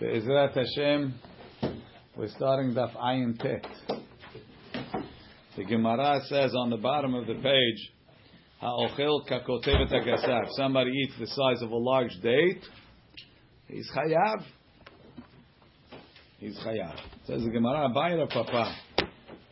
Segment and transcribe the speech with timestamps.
[0.00, 1.14] Be'ezrat Hashem,
[2.16, 3.64] we're starting Daf Ayin Tet.
[5.56, 7.92] The Gemara says on the bottom of the page,
[8.60, 10.48] Ha'ochel kakotevet agasav.
[10.56, 12.60] Somebody eats the size of a large date,
[13.68, 14.42] he's chayav.
[16.40, 16.98] He's chayav.
[17.28, 18.74] Says the Gemara, Bayra Papa.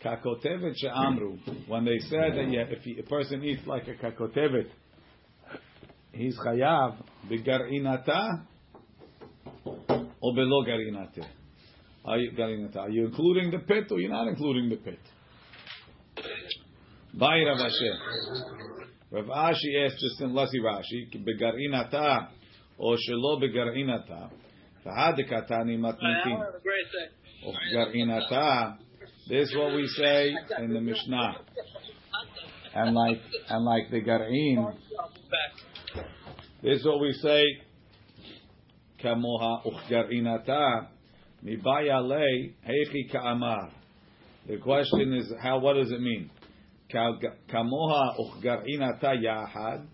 [0.05, 1.69] Kakotevet she'amru.
[1.69, 4.67] When they said that yeah, if a person eats like a kakotevet,
[6.11, 6.97] he's chayav.
[7.31, 8.47] Begarinata
[10.23, 11.27] or below garinate?
[12.05, 13.07] Are you.
[13.07, 15.01] Including the pit or you're not including the pit?
[17.15, 17.91] By Rav Ashi.
[19.11, 22.29] Rav Ashi asked just in Lasi Rashi, begarinata
[22.79, 24.31] or shelo begarinata.
[24.87, 26.39] Fahadikatani matnitin.
[27.75, 28.79] Garinata.
[29.29, 31.35] This is what we say in the Mishnah.
[32.75, 34.67] And like and like the garin,
[36.63, 37.45] this is what we say
[41.45, 43.71] mibaya le heichi ka'amar.
[44.47, 45.59] The question is, how?
[45.59, 46.31] What does it mean?
[46.93, 49.87] Kamoha uchgarinata yahad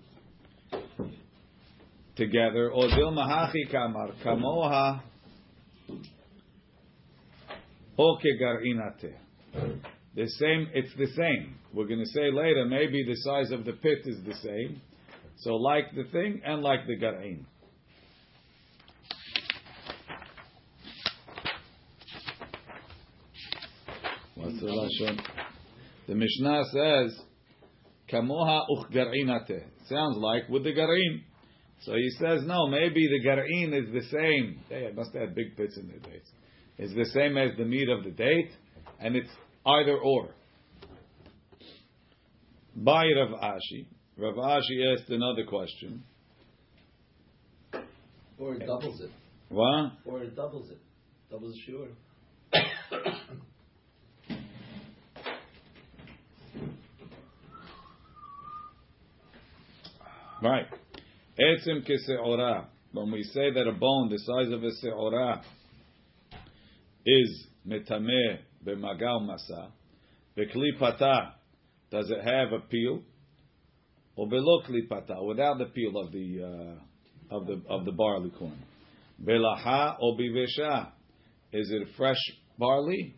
[2.17, 5.01] together, or dilma hachi ka'amar kamoha
[7.99, 9.15] okegarinate.
[10.15, 10.69] The same.
[10.75, 11.55] It's the same.
[11.73, 12.65] We're going to say later.
[12.65, 14.81] Maybe the size of the pit is the same.
[15.39, 17.47] So like the thing and like the garin.
[24.39, 25.21] The lashon?
[26.07, 27.21] The Mishnah says,
[28.11, 31.25] "Kamoha uchgarinate." Sounds like with the garin.
[31.83, 34.61] So he says, no, maybe the garin is the same.
[34.69, 36.29] They must have big pits in their dates.
[36.77, 38.51] It's the same as the meat of the date,
[39.01, 39.31] and it's
[39.65, 40.31] either or.
[42.75, 43.87] By Rav Ashi.
[44.17, 46.03] Rav Ashi asked another question.
[48.39, 49.11] Or it doubles it.
[49.49, 49.93] What?
[50.05, 50.79] Or it doubles it.
[51.31, 51.89] Doubles the sure.
[60.43, 60.67] Right.
[61.39, 62.67] Etzim kese'ora.
[62.93, 65.43] When we say that a bone the size of a se'ora
[67.05, 69.71] is metameh b'magal masa,
[70.37, 71.33] v'klipata,
[71.91, 73.03] does it have a peel?
[74.17, 78.59] Or below klipata, without the peel of the uh, of the of the barley corn.
[79.23, 80.93] Belaha or bivesha,
[81.53, 82.21] is it fresh
[82.59, 83.17] barley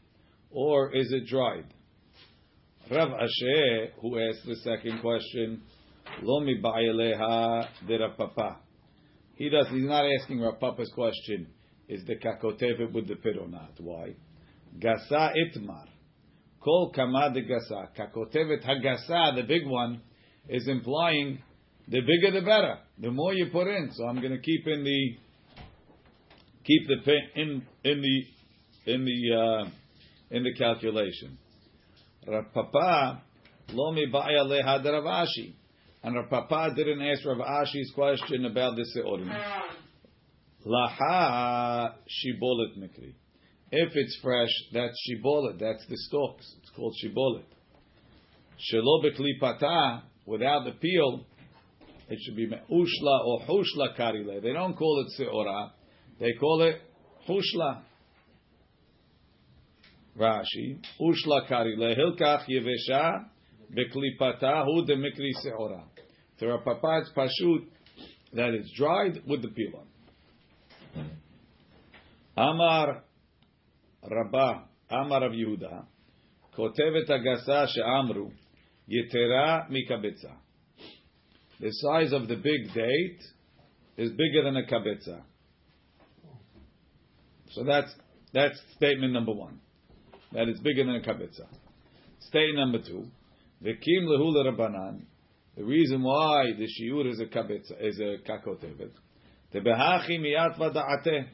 [0.50, 1.66] or is it dried?
[2.90, 5.62] Rav Ashi, who asked the second question,
[6.22, 8.60] lo mi ba'aleha de Rav Papa.
[9.36, 9.66] He does.
[9.70, 11.46] He's not asking Rav Papa's question.
[11.88, 13.72] Is the kakotevet with the pit or not?
[13.78, 14.14] Why?
[14.78, 15.86] Gasa itmar.
[16.62, 17.88] Kol kama de gasa.
[17.96, 20.02] Hagasa, the big one,
[20.48, 21.42] is implying
[21.88, 22.78] the bigger the better.
[22.98, 23.90] The more you put in.
[23.94, 25.16] So I'm going to keep in the
[26.64, 29.70] keep the in in the in the uh,
[30.30, 31.38] in the calculation.
[32.26, 33.22] Rav Papa
[33.72, 35.54] lo mi ba'ya leha de Rav Ashi.
[36.02, 39.30] And Rav Papa didn't ask Rav Ashi's question about the seorim.
[40.66, 43.14] Laha shibolet mikri.
[43.70, 45.58] If it's fresh, that's shibolet.
[45.60, 46.46] That's the stalks.
[46.60, 47.44] It's called shibolet.
[48.72, 51.26] Shelo beklipata, without the peel,
[52.08, 54.42] it should be ushla or hushla karile.
[54.42, 55.70] They don't call it seora.
[56.18, 56.80] They call it
[57.28, 57.82] hushla.
[60.18, 63.26] Rashi, ushla karile hilkach yevesha
[63.72, 65.84] beklipata hu de mikri seora.
[66.40, 67.66] To Rav Papa, it's pashut
[68.32, 69.72] that it's dried with the peel
[70.96, 71.10] on.
[72.34, 73.02] Amar
[74.10, 75.84] Rabba, Amar Rav Yehuda,
[76.56, 78.30] Kotevet Agasa she'amru,
[78.88, 80.32] Yetera mikabetza.
[81.60, 83.20] The size of the big date
[83.98, 85.20] is bigger than a kabetza.
[87.50, 87.94] So that's
[88.32, 89.60] that's statement number one.
[90.32, 91.46] That it's bigger than a kabetza.
[92.20, 93.08] Statement number two,
[93.62, 95.02] Vikim lehula rabbanan.
[95.60, 98.92] The reason why the shiur is a kabetza is a kakotevet.
[99.54, 101.26] Tebehachi miyat vada'ateh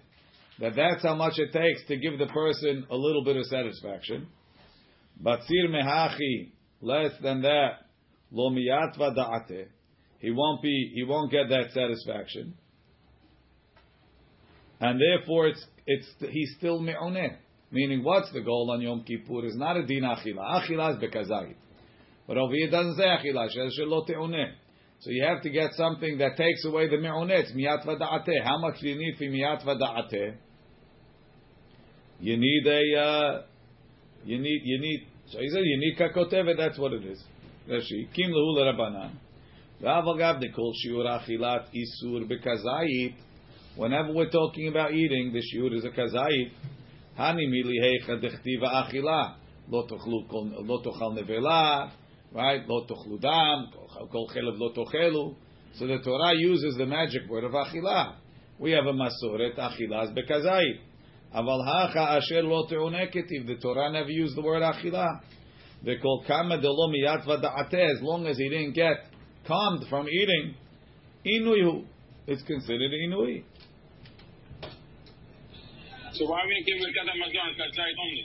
[0.58, 4.26] that that's how much it takes to give the person a little bit of satisfaction.
[5.22, 7.84] Batzir mehachi, less than that,
[8.32, 9.68] lo miyatva da'ate,
[10.18, 12.54] he won't be, he won't get that satisfaction.
[14.80, 17.36] And therefore it's, it's, he's still me'oneh.
[17.70, 20.64] Meaning what's the goal on Yom Kippur is not a din achila.
[20.68, 21.54] Achila is bekazayit.
[22.26, 24.52] But over here it doesn't say achila, shelo te'oneh.
[25.00, 27.40] So you have to get something that takes away the me'oneh.
[27.40, 27.84] It's miyat.
[28.44, 30.36] How much do you need for miyat?
[32.18, 33.42] You need a, uh,
[34.24, 37.22] you need, you need, so he said, you need kakotevet, that's what it is.
[37.68, 39.12] Rashi, kim lehu l'rabanan.
[39.80, 43.14] De kol shiur achilat isur bekazayit,
[43.76, 46.50] Whenever we're talking about eating, the shiur is a kazayit.
[47.18, 49.36] Heicha dechtiva achila.
[49.68, 51.90] Lo tochal nevela,
[52.32, 52.66] right?
[52.68, 53.20] Lo tochlu
[54.10, 55.34] kol chelev lo tochelu.
[55.74, 58.16] So the Torah uses the magic word of achila.
[58.58, 60.80] We have a masoret, achilas bekazayit.
[61.34, 63.46] Aval hacha asher lo te'uneketiv.
[63.46, 65.20] The Torah never used the word achila.
[65.84, 68.96] The kol kama de lo miyat as long as he didn't get
[69.46, 70.54] calmed from eating,
[71.24, 71.84] inuyu,
[72.26, 73.44] it's considered inui.
[76.12, 78.24] So why we give Birkat Hamazon Katzayit only?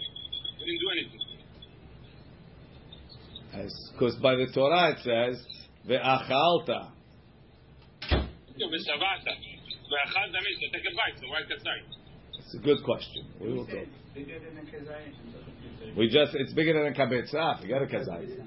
[0.60, 1.21] We didn't do anything.
[3.52, 5.44] Because by the Torah it says
[5.88, 6.92] ve'achalta.
[8.02, 9.34] V'shavata.
[9.92, 11.20] Ve'achalta means to take a bite.
[11.20, 12.02] So why Katzayit?
[12.40, 13.26] It's a good question.
[13.40, 13.88] We will talk.
[14.14, 15.98] Bigger than a kazayit.
[15.98, 17.62] We just it's bigger than a kabetza.
[17.62, 18.44] Forget a kazayit.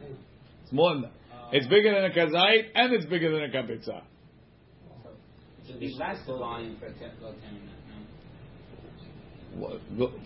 [0.62, 1.12] It's more than that.
[1.52, 4.02] It's bigger than a kazayit and it's bigger than a kabetza.
[5.66, 6.88] So the last volume for
[7.22, 7.34] low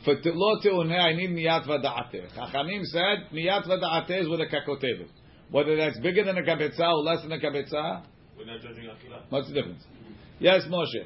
[0.05, 2.33] For lo teuneh, I need niyat vada'ateh.
[2.35, 5.09] Chachamim said niyat vada'ateh is with a kakotevet.
[5.51, 8.03] Whether that's bigger than a kabetza or less than a kabetza,
[8.37, 9.23] We're not judging Achila.
[9.31, 9.83] what's the difference?
[10.39, 11.05] Yes, Moshe.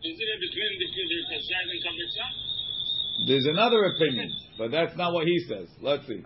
[0.00, 3.26] Is it between the the Katzayit and Katzayit?
[3.26, 5.68] There's another opinion, but that's not what he says.
[5.80, 6.22] Let's see.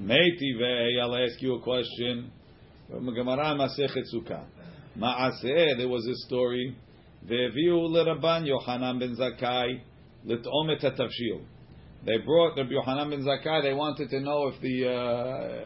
[0.00, 2.30] Meitive, I'll ask you a question.
[2.88, 4.44] From Gemara Masechet Sukkah.
[4.98, 6.74] Maaseh, there was a story.
[7.28, 9.80] Ve'viu l'Rabban Yochanan ben Zakkai
[10.24, 11.42] l't'om et hatavshil.
[12.04, 13.62] They brought Rabbi Yochanan ben Zakkai.
[13.62, 15.64] They wanted to know if the uh,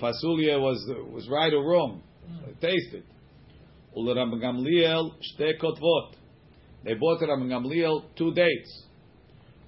[0.00, 2.02] fasulia was was right or wrong.
[2.46, 3.04] They tasted.
[3.96, 6.14] U'l'Rabban Gamliel shte kotvot.
[6.84, 8.84] They bought to Rabban Gamliel two dates,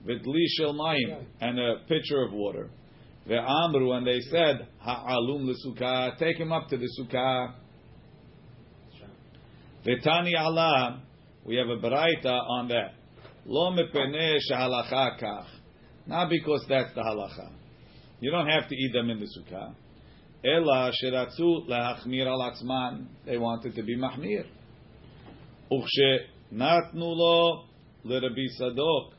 [0.07, 2.71] v'dli shel mayim, and a pitcher of water.
[3.29, 7.55] Ve'amru, and they said, ha'alum l'sukkah, take him up to the sukkah.
[9.87, 11.03] Ve'tani Allah,
[11.45, 12.95] we have a baraita on that.
[13.47, 15.47] Lo mepeneh kach.
[16.07, 17.51] Not because that's the halacha.
[18.21, 19.75] You don't have to eat them in the sukkah.
[20.45, 23.07] Ela sheratzu lehachmir al atzman.
[23.27, 24.47] They wanted to be mahmir.
[25.71, 26.19] Ukshe
[26.53, 27.65] natnu lo
[28.07, 29.13] leRabbi Tzadok.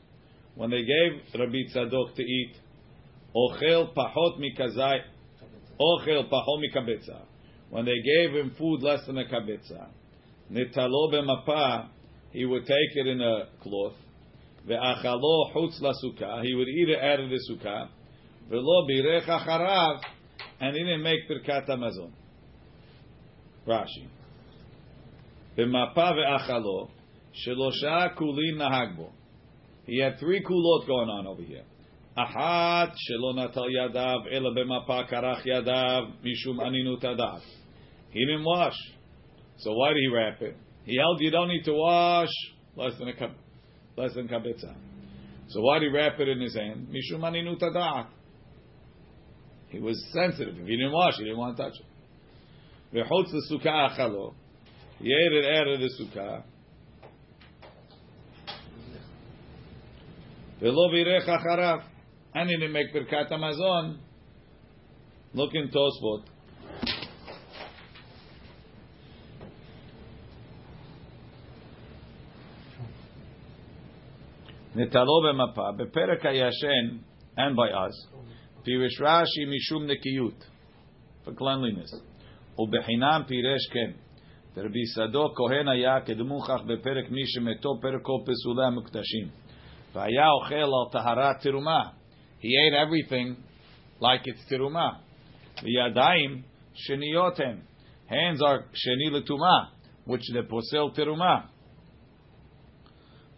[0.54, 2.54] When they gave Rabbi Tzadok to eat,
[3.34, 5.00] ochel pachot mikazai,
[5.78, 7.22] ochel pachot mikabetza.
[7.68, 9.88] When they gave him food less than a kabetza,
[10.50, 11.88] netalo b'mapa,
[12.32, 13.94] he would take it in a cloth.
[14.68, 17.88] Ve'achalo chutz sukkah, he would eat it out of the sukkah.
[18.50, 20.00] Ve'lo birech acharav,
[20.60, 22.10] and he didn't make birkat hamazon.
[23.66, 24.08] Rashi.
[25.56, 26.90] B'mapa ve'achalo,
[27.46, 29.10] shelosha kulin nahagbo.
[29.86, 31.62] He had three kulot going on over here.
[32.18, 37.40] Ahat shelo natal yadav ela b'mapa karach yadav mishum aninut adav.
[38.10, 38.76] He didn't wash.
[39.58, 40.56] So why did he wrap it?
[40.86, 42.28] He held you don't need to wash
[42.76, 43.32] less than a cup,
[43.96, 44.72] less than kabetza.
[45.48, 46.88] So why did he wrap it in his hand?
[46.88, 48.06] Mishum aninut adav.
[49.68, 50.54] He was sensitive.
[50.56, 52.96] If he didn't wash, he didn't want to touch it.
[52.96, 54.34] V'chutz the sukkah achalo.
[55.00, 56.42] He ate it out of the sukkah.
[60.62, 61.82] V'lo virech acharav.
[62.32, 63.98] And he didn't make birkat hamazon.
[65.34, 66.24] Look in Tosfot.
[74.75, 76.97] נטלו במפה, בפרק הישן,
[77.37, 78.17] and by us,
[78.63, 80.49] פירש רש"י משום נקיות,
[81.25, 81.95] for cleanliness,
[82.59, 83.91] ובחינם פירש כן.
[84.57, 89.27] רבי סדוק כהן היה כדמוכח בפרק מי שמתו פרק כל פסולי המקדשים.
[89.93, 91.83] והיה אוכל על טהרת תרומה.
[92.41, 93.35] He ate everything
[94.01, 94.89] like it's תרומה.
[95.63, 96.41] וידיים
[96.73, 97.59] שניות הם.
[98.09, 99.63] Hands are שני לטומאה,
[100.07, 101.39] which they פוסל תרומה.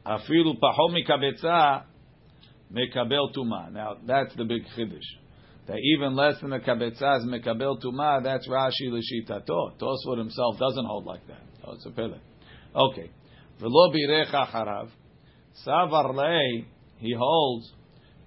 [0.03, 1.77] אפילו פחות מקבצה
[2.71, 3.67] מקבל טומאה.
[3.73, 5.23] Now, that's the big chiddush.
[5.67, 9.77] That even less than the kabetza is mekabel tuma, that's Rashi l'shitato.
[9.79, 11.41] Tosfot himself doesn't hold like that.
[11.63, 12.19] Oh, it's a pele.
[12.75, 13.09] Okay.
[13.61, 14.89] V'lo birech acharav.
[15.65, 16.65] Savar lei,
[16.97, 17.71] he holds,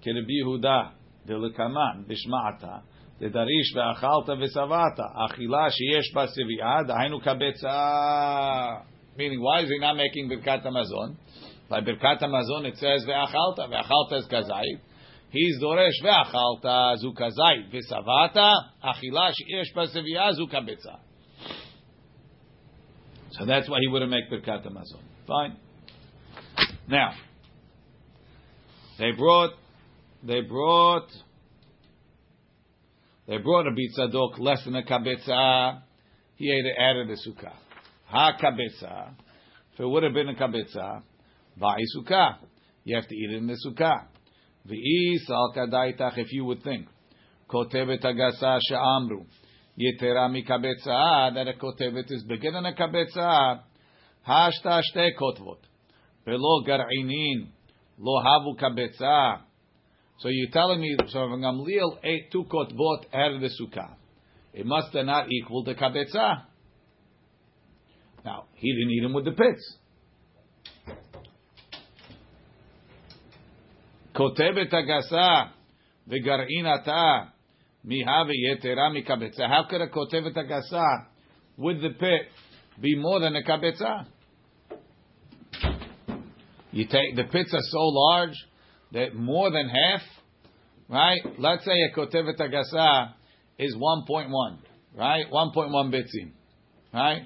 [0.02, 0.92] kerebi Yehuda,
[1.28, 2.82] delekaman, bishma'ata,
[3.20, 8.66] לדריש ואכלת ושבעת, אכילה שיש בה שביעה, דהיינו קבצה.
[9.16, 11.16] Meaning, why is he not making birkat hamazon?
[11.71, 13.69] by Birkat Hamazon, it says ve'achalta.
[13.69, 14.81] Ve'achalta is kazait.
[15.29, 17.71] He's doresh ve'achalta zu kazait.
[17.73, 20.99] Ve'savata achila she'esh paseviyah zu kabetza.
[23.31, 24.99] So that's why he wouldn't make Birkat Hamazon.
[25.25, 25.55] Fine.
[26.89, 27.13] Now,
[28.99, 29.51] they brought,
[30.23, 31.07] they brought,
[33.29, 35.83] they brought a bitzadok less than a kabetza.
[36.35, 37.53] He added the sukkah.
[38.07, 39.13] Ha kabetza.
[39.73, 41.03] If it would have been a kabetza,
[41.61, 42.37] va'isuka,
[42.83, 44.07] you have to eat it in the sukkah.
[44.63, 46.87] If you would think,
[47.49, 49.25] kotevet agasa she'amru,
[49.79, 53.61] yetera mikabetza, that a kotevet is bigger than a kabetza,
[54.27, 55.59] hashta shte kotvot,
[56.27, 57.49] gar'inin,
[57.97, 59.41] lo havu kabetza.
[60.19, 63.95] So you're telling me, so Gamliel ate two kotvot of the sukkah.
[64.53, 66.43] It must have not equal the kabetza.
[68.23, 69.77] Now, he didn't eat them with the pits.
[74.12, 75.42] כותבת הגסה
[76.08, 77.18] וגרעינתה
[77.84, 79.46] מיהווה יתרה מקבצה.
[79.46, 80.84] How could a כותבת הגסה
[81.58, 82.28] with the pit
[82.80, 84.06] be more than a kabetza?
[86.72, 88.36] You take the pits are so large
[88.92, 90.02] that more than half,
[90.90, 91.20] right?
[91.38, 93.14] Let's say a kotevet agasa
[93.58, 94.58] is 1.1,
[94.94, 95.24] right?
[95.32, 96.32] 1.1 bitsim,
[96.92, 97.22] right?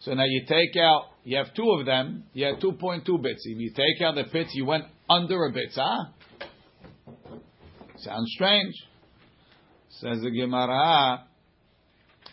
[0.00, 3.58] So now you take out, you have two of them, you have 2.2 bitsim.
[3.58, 6.13] You take out the pits, you went under a bitza.
[7.97, 8.73] Sounds strange.
[9.89, 11.25] Says the Gemara,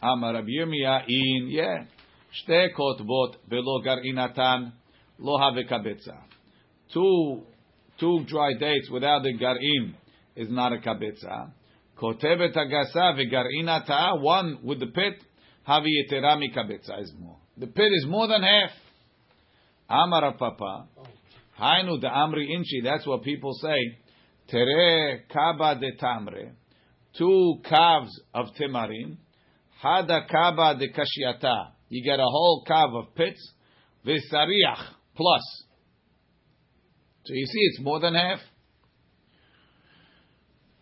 [0.01, 1.85] Amar Rabbi Yirmiyah in, yeah,
[2.33, 4.73] shte kotvot belo gar'inatan
[5.19, 6.17] lo have kabetza.
[6.95, 7.43] Two,
[7.99, 9.95] two dry dates without the gar'in
[10.37, 11.51] is not a kabetza.
[12.01, 15.21] Kotevet agasa vegar'inata, one with the pit,
[15.69, 17.37] havi yetera kabetza is more.
[17.57, 18.71] The pit is more than half.
[19.91, 20.87] Amar Papa,
[21.61, 23.99] hainu the amri inchi, that's what people say.
[24.49, 26.53] Tere kaba de tamre,
[27.17, 29.17] two calves of timarim,
[29.83, 31.73] hada kaba de kashiata.
[31.89, 33.53] You get a whole calf of pits,
[34.07, 34.85] visariach
[35.17, 35.65] plus.
[37.25, 38.39] So you see, it's more than half.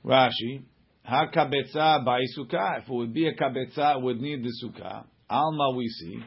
[0.05, 0.63] Rashi,
[1.05, 2.79] ha kabetza ba'isuka.
[2.79, 5.05] If it would be a kabetza, it would need the sukkah.
[5.29, 6.21] Alma we see.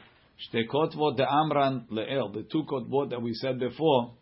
[0.44, 2.34] Shte kotvot de amran le'el.
[2.34, 4.15] The two kotvot that we said before.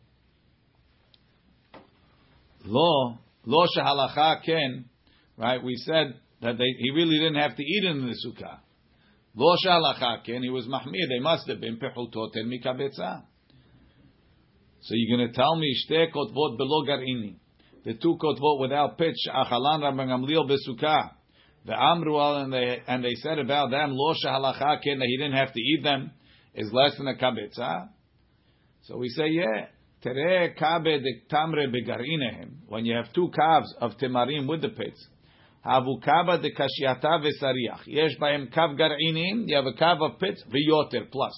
[2.68, 4.86] Lo, lo shehalacha ken.
[5.38, 8.60] Right, we said that they, he really didn't have to eat in the sukkah.
[9.36, 10.44] Lo shehalacha ken.
[10.44, 11.08] He was mahmir.
[11.10, 13.24] They must have been pechutot el mikabetza.
[14.82, 17.36] So you're going to tell me shte kotvot below garini,
[17.84, 21.12] the two kotvot without pitch achalan Rabban Gamliel besukah,
[21.66, 25.38] the amrual and they and they said about them lo shahalacha ken that he didn't
[25.38, 26.12] have to eat them
[26.54, 27.90] is less than a kabetza.
[28.84, 29.68] So we say yeah.
[30.02, 32.52] Tere kabe de tamre begarinehem.
[32.68, 35.08] When you have two calves of timarim with the pits,
[35.66, 36.00] havu
[36.42, 37.82] de kashiata vesariach.
[37.88, 39.48] Yesh bahem kav garinim.
[39.48, 41.34] You have a kav of pits v'yoter plus.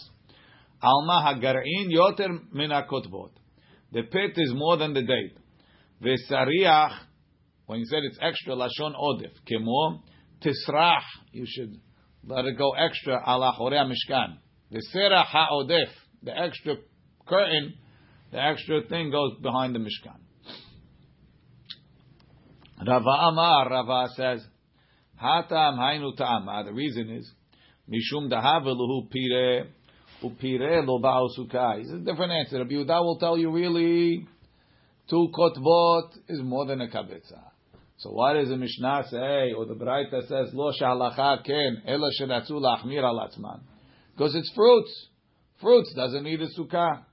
[0.81, 3.31] Alma hagar'in yoter min kotvot.
[3.91, 5.37] The pit is more than the date.
[6.01, 6.97] Vesariach,
[7.65, 9.31] when you said it's extra, lashon odif.
[9.49, 10.01] Kemo,
[10.41, 11.79] tisrach, you should
[12.25, 14.37] let it go extra, ala chorea mishkan.
[14.71, 15.87] Veserach ha'odef,
[16.23, 16.75] the extra
[17.27, 17.73] curtain,
[18.31, 20.17] the extra thing goes behind the mishkan.
[22.85, 24.45] Rava Amar, Rava says,
[25.21, 26.51] Hatam hainu ta'ama.
[26.51, 27.29] Ah, the reason is,
[27.89, 29.67] Mishum dahaveluhu pire,
[30.23, 31.81] upire lo ba'usukai.
[31.81, 32.59] It's a different answer.
[32.59, 34.27] Rabbi Yehuda will tell you really,
[35.09, 37.41] two kotvot is more than a kabetza.
[37.97, 42.51] So why does the Mishnah say, or the Braita says, lo shalacha ken, ela shenatzu
[42.51, 43.59] lachmir alatzman?
[44.15, 45.07] Because it's fruits.
[45.59, 47.03] Fruits doesn't need a sukkah.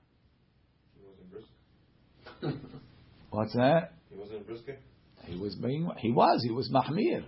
[2.39, 2.83] He wasn't brisk.
[3.29, 3.93] What's that?
[4.09, 4.81] He wasn't brisket.
[5.25, 7.23] He was being, he was, he was mahmir.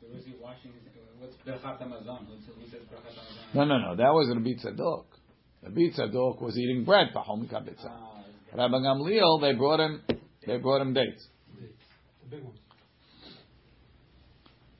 [0.00, 0.82] So was he washing his,
[1.18, 2.26] what's Berchat Hamazon?
[2.26, 3.54] Who said- who says Berchat Hamazon?
[3.54, 5.04] No, no, no, that was Rabbi Tzadok.
[5.62, 7.88] Rabbi Tzadok was eating bread, pahom kabetza.
[7.90, 8.22] Ah,
[8.54, 10.02] Rabbi Gamliel, they brought him,
[10.46, 11.26] they brought him dates.
[12.22, 12.54] The big one.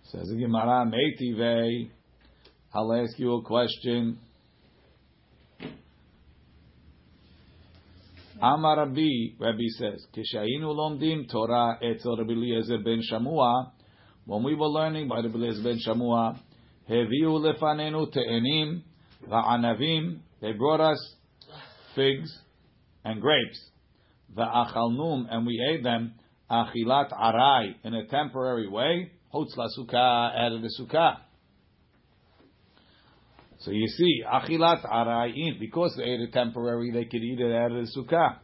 [0.05, 1.91] Says the Gemara, Meitive,
[2.73, 4.19] I'll ask you a question.
[8.41, 13.73] Amar Rabbi, Rabbi says, Kishayinu lomdim Torah etzel Rabbi Eliezer ben Shamua,
[14.27, 16.39] when we were learning by Rabbi Eliezer ben Shamua,
[16.89, 18.83] Heviu lefanenu te'enim
[19.29, 21.15] va'anavim, they brought us
[21.97, 22.33] figs
[23.05, 23.61] and grapes,
[24.37, 26.15] va'achalnum, and we ate them,
[26.49, 31.17] achilat arai, in a temporary way, Hotz la sukkah, of the sukkah.
[33.61, 37.73] So you see, achilat arayin, because they ate it temporary, they could eat it out
[37.73, 38.37] of the sukkah.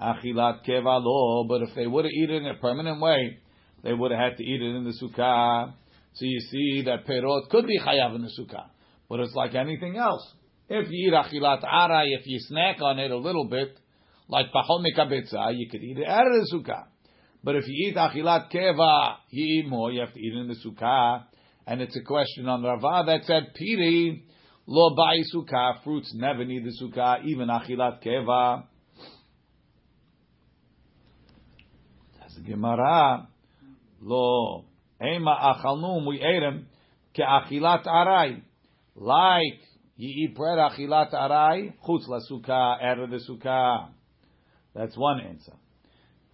[0.00, 3.38] Achilat kevalo, but if they would have eaten it in a permanent way,
[3.82, 5.74] they would have had to eat it in the sukkah.
[6.14, 8.68] So you see that perot could be chayav in the sukkah,
[9.08, 10.26] but it's like anything else.
[10.68, 13.78] If you eat achilat aray, if you snack on it a little bit,
[14.28, 16.84] like pachol mikabetza, you could eat it out of the sukkah.
[17.42, 20.48] But if you eat achilat keva, you eat more, you have to eat it in
[20.48, 21.24] the sukkah.
[21.66, 24.24] And it's a question on Rava that said, Piri,
[24.66, 28.64] Lo bai sukkah, fruits never need the sukkah, even achilat keva.
[32.18, 33.28] That's Gemara.
[34.00, 34.64] Lo,
[35.02, 36.66] ema achalnum, we ate him,
[37.14, 38.40] ke achilat arai.
[38.96, 39.60] Like,
[39.96, 43.88] you eat bread achilat arai, chutz la sukkah, out of the sukkah.
[44.74, 45.52] That's one answer.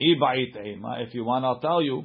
[0.01, 2.05] Ibait ema, if you want, I'll tell you,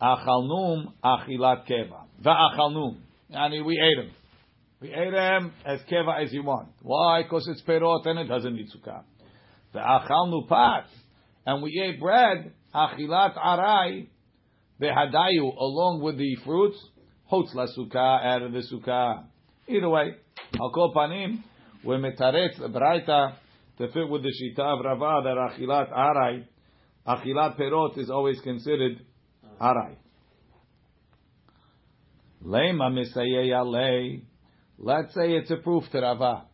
[0.00, 2.04] achalnum achilat keva.
[2.22, 2.98] Va'achalnum.
[3.32, 4.15] Yani we ate them.
[4.90, 6.68] Them as keva as you want.
[6.82, 7.22] Why?
[7.22, 9.02] Because it's perot and it doesn't need sukkah.
[9.74, 10.86] Va'achalnu pat.
[11.46, 14.08] And we ate bread, achilat arai,
[14.80, 16.78] vehadayu, along with the fruits,
[17.30, 19.24] hotz la sukkah, out of the sukkah.
[19.68, 20.14] Either way,
[20.60, 21.42] al kol panim,
[21.84, 23.34] we metaretz braita
[23.78, 26.44] to fit with the shita of Rava that achilat arai,
[27.06, 29.00] achilat perot is always considered
[29.60, 29.96] arai.
[32.44, 34.22] Lema misayei.
[34.78, 36.44] Let's say it's a proof to Rava.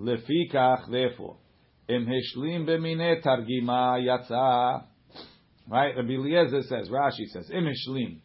[0.00, 1.36] Lefikach, therefore,
[1.88, 4.84] im hishlim b'mine targima yatsa.
[5.68, 5.96] Right?
[5.96, 8.18] Rabbi Eliezer says, Rashi says, im hishlim.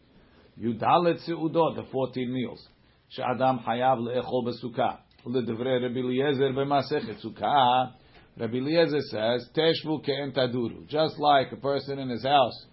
[0.60, 2.66] Yudalet seudot, the 14 meals.
[3.10, 5.00] She'adam hayav le'echol b'sukkah.
[5.26, 7.94] L'devrei Rabbi Eliezer b'masechet sukkah.
[8.40, 10.88] Rabbi Eliezer says, teshvu ke'en taduru.
[10.88, 12.66] Just like a person in his house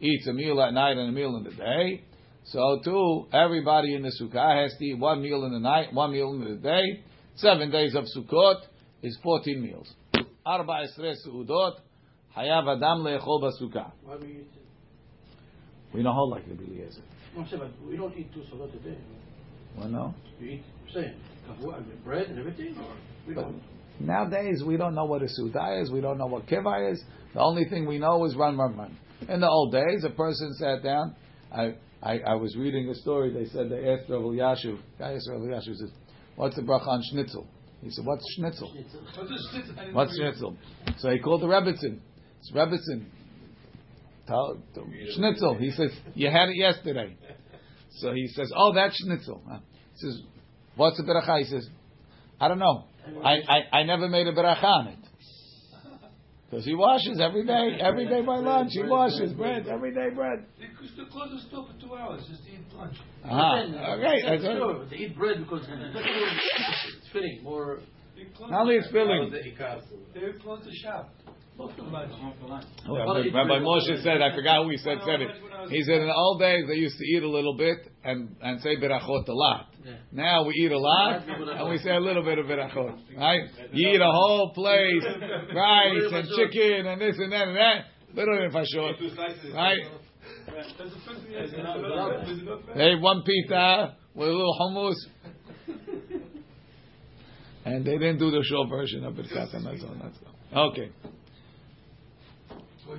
[0.00, 2.04] eats a meal at night and a meal in the day,
[2.50, 6.12] so too, everybody in the sukkah has to eat one meal in the night, one
[6.12, 7.02] meal in the day.
[7.36, 8.56] Seven days of Sukkot
[9.02, 9.88] is 14 meals.
[10.44, 11.74] Arba esre seudot,
[12.36, 13.40] hayav adam le'echol.
[14.04, 14.46] Why do we eat?
[15.94, 17.02] We don't hold like Rabbi Eliezer.
[17.36, 18.98] No, but we don't eat two salot a day.
[19.76, 20.14] Well, no.
[20.40, 21.14] We eat, I'm saying,
[21.48, 22.94] kavua, I mean, bread and everything, or
[23.26, 23.62] we But don't.
[24.00, 25.90] nowadays, we don't know what a sudah is.
[25.90, 27.02] We don't know what kiva is.
[27.34, 28.98] The only thing we know is run, run, run.
[29.28, 31.14] In the old days, a person sat down.
[31.52, 33.32] I, I, I was reading a story.
[33.32, 34.78] They said they asked Rav Yashu.
[34.98, 35.90] Guy asked Rav Yashu says,
[36.36, 37.46] "What's the bracha on schnitzel?"
[37.82, 38.72] He said, "What's schnitzel?
[39.92, 40.56] What's schnitzel?"
[40.98, 42.00] So he called the Rebbitzin.
[42.40, 43.04] It's Rebbitzin.
[44.26, 44.56] Tell,
[45.14, 45.56] schnitzel.
[45.58, 47.16] He says, "You had it yesterday."
[47.98, 49.42] So he says, "Oh, that's schnitzel."
[49.94, 50.22] He says,
[50.76, 51.68] "What's the bracha?" He says,
[52.40, 52.84] "I don't know.
[53.22, 54.98] I, I, I never made a bracha on it."
[56.50, 58.72] Because he washes every day, every day by lunch.
[58.72, 60.46] He washes bread, every day bread.
[60.58, 62.96] Because they close the store for two hours just to eat lunch.
[63.24, 64.22] Ah, Then, okay.
[64.26, 64.90] that's that's true, it.
[64.90, 67.78] They eat bread because it's fitting, more,
[68.40, 69.30] Not only it's filling.
[69.32, 71.14] They close the shop.
[71.56, 72.10] most of Lunch.
[72.18, 72.64] Home for lunch.
[72.88, 75.30] Oh, Rabbi, Rabbi Moshe said, I forgot who he said said it.
[75.68, 78.60] He said in the old days they used to eat a little bit and, and
[78.60, 79.69] say berachot a lot.
[79.84, 79.92] Yeah.
[80.12, 82.98] Now we eat a lot and we say a little bit of berachot.
[83.16, 83.40] Right?
[83.72, 85.02] You eat a whole plate,
[85.54, 87.84] rice and chicken and this and that and that.
[88.14, 89.54] Little bit nefashot.
[89.54, 89.78] Right?
[92.74, 94.96] They ate one pita with a little hummus.
[97.64, 100.02] And they didn't do the short version of Birkat Hamazon.
[100.02, 100.60] Let's go.
[100.60, 100.90] Okay.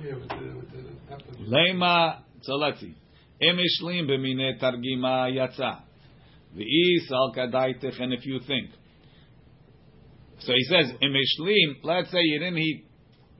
[0.02, 1.44] Yeah, with the, with the apple.
[1.46, 2.94] Lema, so let's see.
[3.40, 5.82] Im b'mine targima yatsa.
[6.56, 8.70] V'is al kadaitich, and if you think.
[10.40, 12.86] So he says, im ishlim, let's say you didn't eat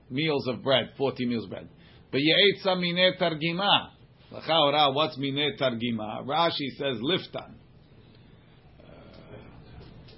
[0.09, 1.69] meals of bread, 40 meals of bread.
[2.11, 3.89] But you ate some mine targima.
[4.31, 6.25] L'chaora, what's mine targima?
[6.25, 7.55] Rashi says liftan.
[8.79, 9.35] Uh,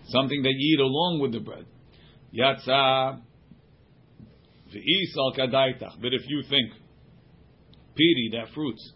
[0.07, 1.65] something that you eat along with the bread.
[2.33, 3.21] Yatsa.
[4.73, 6.01] V'is al kadaitach.
[6.01, 6.71] But if you think,
[7.95, 8.93] piri, that fruits,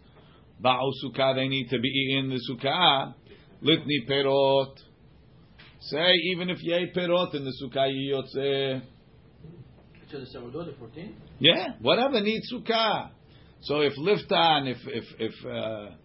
[0.63, 3.13] ba'u sukkah, they need to be eaten in the sukkah,
[3.63, 4.75] litni perot.
[5.81, 8.81] Say, even if you ate perot in the sukkah, you yotze.
[10.11, 11.15] to the sourdough, the 14.
[11.39, 13.11] Yeah, whatever needs sukkah.
[13.61, 15.95] So if liftan, if if if uh,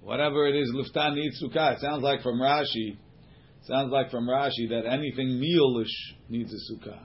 [0.00, 1.74] whatever it is, liftan needs sukkah.
[1.74, 2.96] It sounds like from Rashi.
[3.62, 7.00] Sounds like from Rashi that anything mealish needs a sukkah.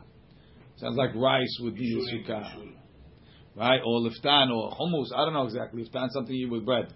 [0.78, 2.74] Sounds like rice would need a sukkah,
[3.56, 3.80] right?
[3.86, 5.14] Or liftan or hummus.
[5.16, 5.84] I don't know exactly.
[5.84, 6.94] Liftan something you eat with bread.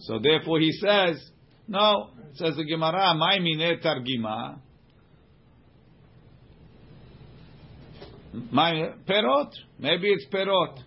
[0.00, 1.30] So therefore he says,
[1.68, 2.10] no.
[2.34, 4.58] Says the Gemara, my mine targima.
[8.50, 9.50] My perot.
[9.78, 10.78] Maybe it's perot.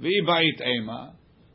[0.00, 1.14] V'ibait ema.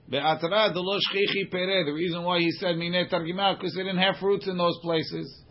[0.10, 1.86] Be'atra delo shchichi pere.
[1.86, 5.44] The reason why he said mine targima because they didn't have fruits in those places.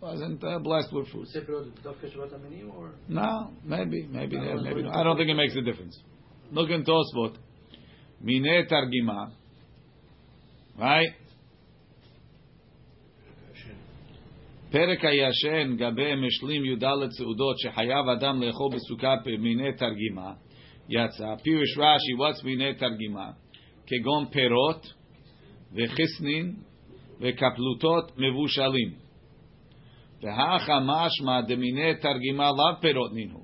[0.00, 1.32] Wasn't uh, blessed with fruits.
[1.32, 2.90] Separate dafka Shabbat Aminim or?
[3.08, 4.84] No, maybe, maybe, maybe.
[4.86, 5.98] I don't think it makes a difference.
[6.50, 7.36] Look in Tosfot.
[8.20, 9.30] Mine targima.
[10.78, 11.08] Right?
[14.74, 16.84] פרק הישן גבי משלים י"ד
[17.18, 20.32] סעודות שחייב אדם לאכול בסוכה במיני תרגימה
[20.88, 23.30] יצא, פירוש רש"י, what's מיני תרגימה?
[23.86, 24.86] כגון פירות
[25.72, 26.56] וחיסנין
[27.20, 29.04] וקפלוטות מבושלים.
[30.22, 33.42] V'hacha mashma demine targima lav perot ninu.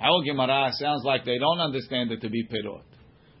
[0.00, 2.88] Our Gemara sounds like they don't understand it to be perot.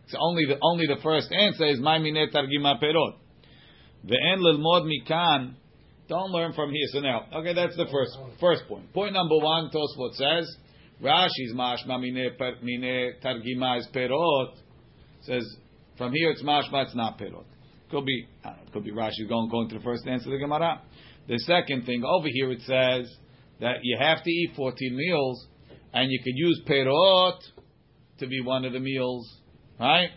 [0.06, 3.14] So only the only the first answer is my mine targima perot.
[4.06, 5.56] Ve'en lilmod mikan.
[6.08, 6.86] Don't learn from here.
[6.92, 8.92] So now, okay, that's the first first point.
[8.92, 10.56] Point number one, Tosfot says
[11.02, 12.30] Rashi's mashma mine
[13.22, 14.52] targima is perot.
[15.22, 15.44] Says
[15.98, 17.44] from here it's mashma, it's not perot.
[17.90, 18.26] Could be
[18.72, 20.82] could be Rashi going going to the first answer of the Gemara.
[21.28, 23.12] The second thing over here it says
[23.60, 25.46] that you have to eat 14 meals,
[25.92, 27.38] and you could use perot
[28.18, 29.28] to be one of the meals,
[29.80, 30.10] right?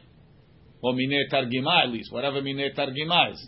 [0.84, 3.48] Or mine targima at least, whatever mine targima is.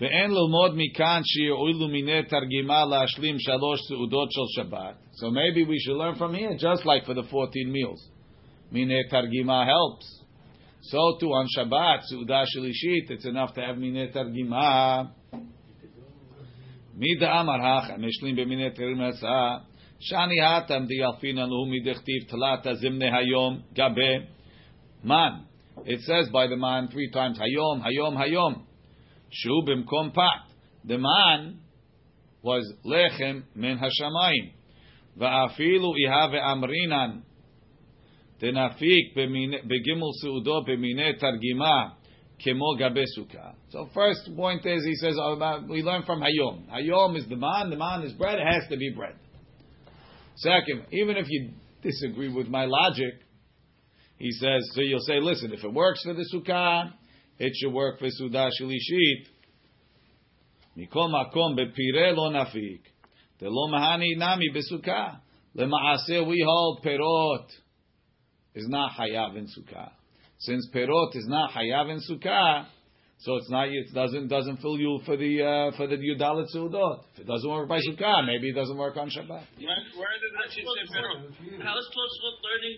[0.00, 4.94] ואין ללמוד מכאן שיועילו מיני תרגימה להשלים שלוש סעודות של שבת.
[5.12, 8.10] So maybe we should learn from here, just like for the 14 meals.
[8.72, 10.24] מיני תרגימה helps.
[10.82, 15.02] So too on Shabbat, סעודה שלישית, it's enough to have מיני תרגימה.
[16.94, 19.58] מי דאמר הכה, משלים במיני תרגימה הצעה,
[20.00, 24.16] שאני האטם דיאלפינן הוא מדכתיב תלת הזמנה היום גבי
[25.06, 25.46] man.
[25.84, 28.64] It says by the man three times, hayom, hayom, hayom.
[29.31, 30.51] Shu bimkom pat.
[30.85, 31.59] The man
[32.41, 34.51] was lechem min hashamayim.
[35.19, 37.21] Va'afilu ihave amrinan.
[38.41, 41.93] Tenafik begimul seudo bemine targima
[42.43, 43.03] kemo gabe.
[43.69, 46.67] So first point is, he says, oh, we learn from hayom.
[46.69, 49.15] Hayom is the man, the man is bread, it has to be bread.
[50.35, 51.51] Second, even if you
[51.83, 53.13] disagree with my logic,
[54.17, 56.93] he says, so you'll say, listen, if it works for the sukkah,
[57.41, 59.25] it should work for sudah shlishit.
[60.77, 62.81] Mikol makom bepire lo nafik.
[63.39, 65.19] The lo mahani nami besukkah.
[65.57, 67.47] Lema'aseh we hold perot
[68.53, 69.89] is not hayav in sukkah.
[70.37, 72.67] Since perot is not hayav in sukkah,
[73.17, 77.03] so it's not it doesn't doesn't fill you for the uh, for the yudalit suudot.
[77.15, 79.27] If it doesn't work by sukkah, maybe it doesn't work on Shabbat.
[79.27, 81.61] Where, where did Rashi say perot?
[81.61, 82.77] How is Tosfot learning?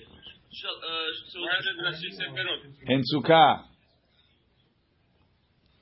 [0.53, 2.59] Shal- Uh, so Where did Rashi say perot?
[2.87, 3.72] In sukkah,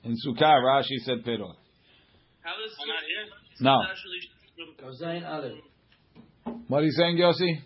[0.04, 1.54] in sukkah, Rashi said perot.
[2.42, 3.26] how is not here?
[3.60, 4.20] No, actually
[4.56, 5.58] from, Zayin Aleph.
[6.68, 7.62] what are you saying, Yossi?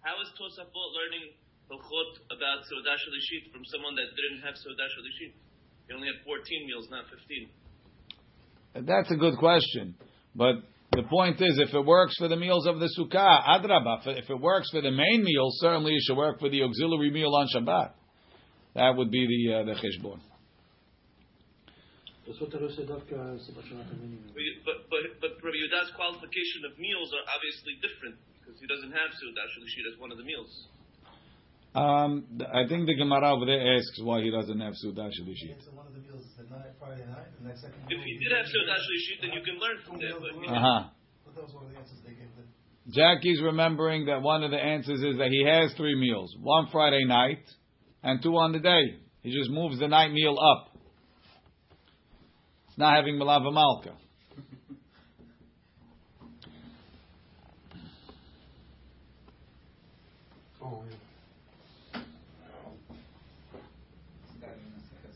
[0.00, 1.32] how is Tosafot learning
[1.70, 5.32] Hilchot about Seudah Shalishit from someone that didn't have Seudah Shalishit?
[5.88, 7.04] He only had 14 meals, not
[8.74, 8.86] 15.
[8.86, 9.94] That's a good question,
[10.34, 10.56] but
[10.92, 14.06] the point is, if it works for the meals of the sukkah, adrabah.
[14.18, 17.34] If it works for the main meal, certainly it should work for the auxiliary meal
[17.34, 17.90] on Shabbat.
[18.74, 20.20] That would be the uh, the cheshbon.
[24.64, 29.12] But, but, but Rabbi Yehuda's qualification of meals are obviously different because he doesn't have
[29.12, 30.48] Seudah Shalishit as one of the meals.
[31.74, 35.58] Um, I think the Gemara over there asks why he doesn't have sudah shlishit.
[35.58, 37.82] It's one of the meals the night, Friday night, the next second.
[37.90, 40.14] If he did have Seudah Shalishit, then you can learn from there.
[40.14, 40.82] But he Uh huh.
[41.26, 42.30] But that was one of the answers they gave.
[42.38, 42.46] The,
[42.94, 47.04] Jackie's remembering that one of the answers is that he has three meals: one Friday
[47.06, 47.42] night
[48.04, 49.02] and two on the day.
[49.22, 50.73] He just moves the night meal up.
[52.74, 53.92] It's not having malava malka.
[60.60, 62.02] Oh, yeah.
[64.34, 65.14] Starting Masechet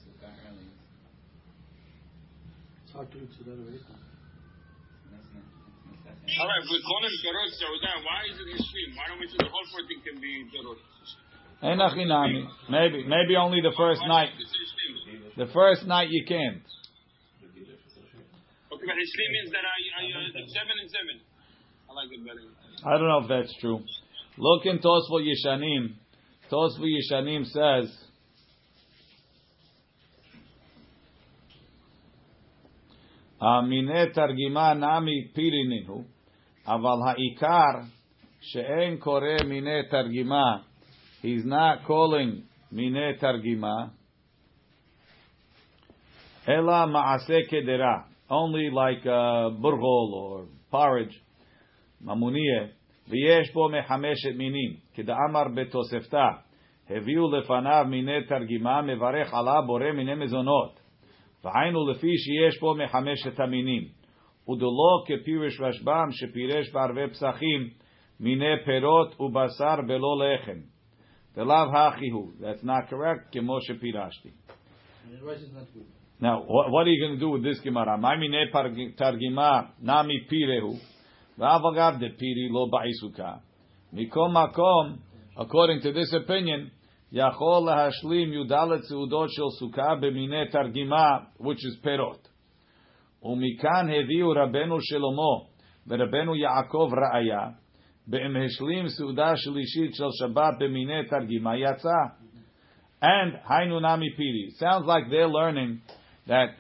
[2.85, 3.83] It's hard to do to that already.
[3.83, 5.51] That's not-
[6.07, 6.39] that's Masechet.
[6.39, 7.99] All right, we're calling perot Saudah.
[8.07, 8.95] Why is it Hishlim?
[8.95, 10.79] Why don't we say the whole 14 can be perot?
[11.61, 12.47] Einachinami.
[12.71, 14.31] Maybe, maybe only the first night.
[15.37, 16.63] The first night you can't.
[18.98, 21.22] Okay, but Hishlim means that I, I, uh, it's seven and seven.
[21.86, 22.42] I like it better.
[22.86, 23.80] I don't know if that's true.
[24.38, 25.94] Look in Tosfot Yeshanim.
[26.52, 28.04] Tosfot Yeshanim says.
[33.46, 36.04] המיני תרגימה נמי פירינינו,
[36.68, 37.90] אבל העיקר
[38.42, 40.58] שאין קורא מיני תרגימה,
[41.22, 43.76] he's not calling מיני תרגימה,
[46.50, 47.98] אלא מעשה קדרה,
[48.30, 51.20] only like uh, burgol or porridge,
[52.02, 52.68] ממוניה,
[53.08, 56.28] ויש בו מחמשת מינים, כדאמר בתוספתא,
[56.90, 60.80] הביאו לפניו מיני תרגימה, מברך עליו בורא מיני מזונות.
[61.44, 63.84] והיינו לפי שיש בו מחמשת המינים.
[64.50, 67.70] ודלא כפירש רשב"ם שפירש בערבי פסחים
[68.20, 70.60] מיני פירות ובשר בלא לחם.
[71.36, 72.32] דלאו הכי הוא.
[72.40, 74.30] That's not correct, כמו שפירשתי.
[76.22, 76.44] And the rice is not good.
[76.44, 77.98] Now, what, what are you going to do with this Gemara?
[77.98, 80.74] מה מיני פרג- תרגימה נמי פירהו,
[81.38, 83.34] ואף אגב דפירי לא בעיסוקה.
[83.94, 84.96] מכל מקום,
[85.38, 86.70] according to this opinion,
[87.12, 92.28] יכול להשלים י"ד סעודות של סוכה במיני תרגימה, which is פירות.
[93.24, 95.54] ומכאן הביאו רבנו שלמה
[95.88, 97.48] ורבנו יעקב ראיה,
[98.08, 102.24] באם השלים סעודה שלישית של שבת במיני תרגימה יצא.
[103.04, 104.48] And היינו נמי פירי.
[104.60, 105.94] Sounds like they're learning
[106.29, 106.51] that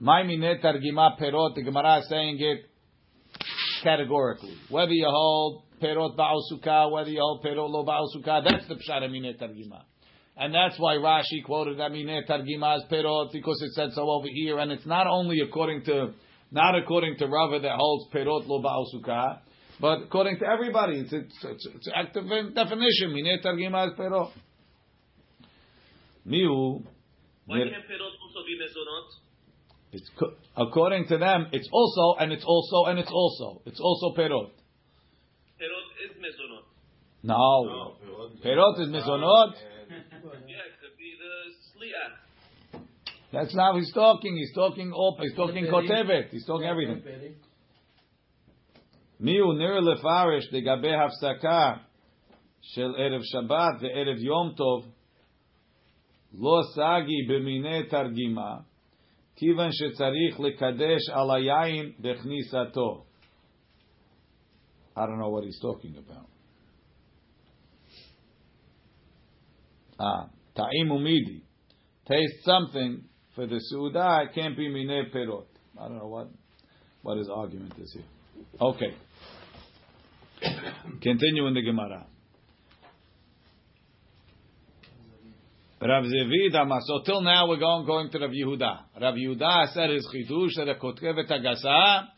[0.00, 2.64] my minet targima perot, the Gemara is saying it
[3.82, 4.54] categorically.
[4.70, 8.76] Whether you hold perot ba'al sukkah, whether you hold perot lo ba'al sukkah, that's the
[8.76, 9.82] pshat of minet targima.
[10.36, 14.28] And that's why Rashi quoted that minet targima as perot, because it said so over
[14.32, 16.12] here, and it's not only according to,
[16.52, 19.40] not according to Rava that holds perot lo ba'al sukkah,
[19.80, 24.30] but according to everybody, it's, it's, it's, it's active definition, minet targima as perot.
[26.26, 26.84] Miu,
[27.46, 29.07] Why can't perot also be mezonot?
[29.93, 34.15] It's co- according to them, it's also and it's also and it's also it's also
[34.15, 34.51] perot.
[35.59, 36.65] Perot is mezonot.
[37.23, 37.95] No,
[38.43, 39.53] perot is mezonot.
[39.53, 41.33] Yeah, it could be the
[41.71, 42.13] sliach.
[43.31, 44.35] That's not he's talking.
[44.35, 45.19] He's talking op.
[45.19, 46.29] He's talking kotevet.
[46.29, 47.01] He's talking everything.
[49.19, 51.73] מיהו נר לפרש לגבי הפסקה
[52.61, 54.85] של ערב שבת וערב יום טוב
[56.33, 58.57] לא סגי במיני תרגימה
[59.35, 63.05] כיוון שצריך לקדש על היין בכניסתו.
[64.95, 66.27] I don't know what he's talking about.
[69.99, 71.41] Ah, ta'im umidi.
[72.05, 73.03] Taste something
[73.35, 75.45] for the su'udah, it can't be minei perot.
[75.79, 76.27] I don't know what,
[77.01, 78.03] what his argument is here.
[78.61, 78.93] Okay.
[81.01, 82.05] Continue in the Gemara.
[85.80, 86.80] Rav Zevid Amar.
[86.86, 89.00] So till now we're going going to Rav Yehuda.
[89.00, 92.08] Rav Yehuda said his chidush that a kotkevet agasa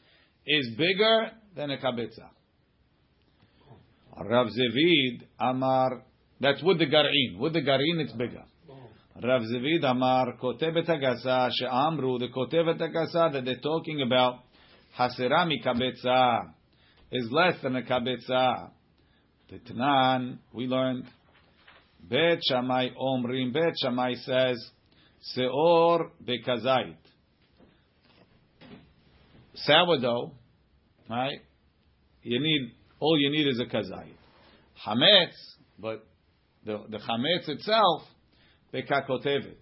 [0.46, 2.28] is bigger than a kabetza.
[4.18, 6.04] Rav Zevid Amar.
[6.40, 7.38] That's with the garin.
[7.38, 8.44] With the garin, it's bigger.
[9.22, 14.38] Rav Zevid Amar kotebet agasa she'amru the kotebet agasa that they're talking about
[14.98, 16.54] hasera mikabetza
[17.12, 18.70] is less than a kabetza.
[19.50, 21.04] The Tanan we learned
[22.08, 24.70] Bet Shammai Omrim, Bet Shammai says,
[25.36, 26.96] Seor Bekazait.
[29.54, 30.32] Sourdough,
[31.08, 31.40] right?
[32.22, 34.14] You need, all you need is a kazait.
[34.86, 35.34] Hametz,
[35.78, 36.06] but
[36.64, 38.02] the, the Hametz itself,
[38.72, 39.56] Bekakotevet,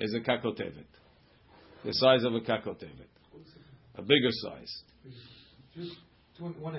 [0.00, 0.84] is a kakotevet.
[1.84, 3.08] The size of a kakotevet.
[3.96, 4.82] A bigger size.
[5.76, 5.96] Just
[6.38, 6.74] one, one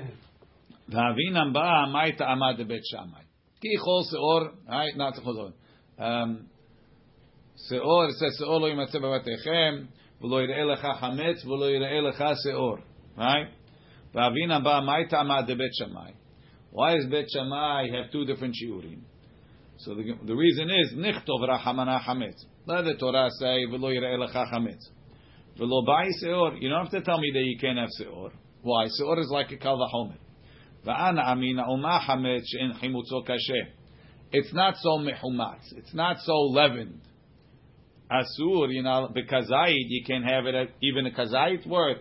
[0.87, 3.23] The Da'avinam ba'a amaita amad bet shamai.
[3.63, 4.97] Ki chol seor, right?
[4.97, 5.53] Not chazon.
[5.97, 6.47] Um,
[7.71, 9.87] seor says seor lo yimatzeh bevatechem
[10.21, 12.81] v'lo yireh lecha chametz v'lo yireh lecha seor,
[13.17, 13.47] right?
[14.13, 16.11] V'avin ba ma'it amad de bet shamai.
[16.71, 18.99] Why does bet shamai have two different shiurim?
[19.77, 22.43] So the, the reason is nichtov rachamana chametz.
[22.65, 24.89] Let the Torah say v'lo yireh lecha chametz.
[25.57, 26.61] V'lo ba'i seor.
[26.61, 28.31] You don't have to tell me that you can't have seor.
[28.61, 28.87] Why?
[28.99, 30.17] Seor is like a kal v'chomer.
[34.31, 35.71] It's not so mehumatz.
[35.77, 37.01] It's not so leavened.
[38.11, 41.99] Asur, you know, bekazayit, you can have it at even a kazayit worth.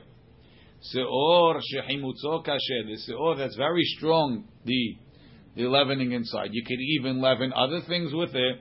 [0.94, 2.86] Seor shechimutzo kasher.
[2.86, 4.96] The seor that's very strong, the
[5.54, 6.50] the leavening inside.
[6.52, 8.56] You could even leaven other things with it.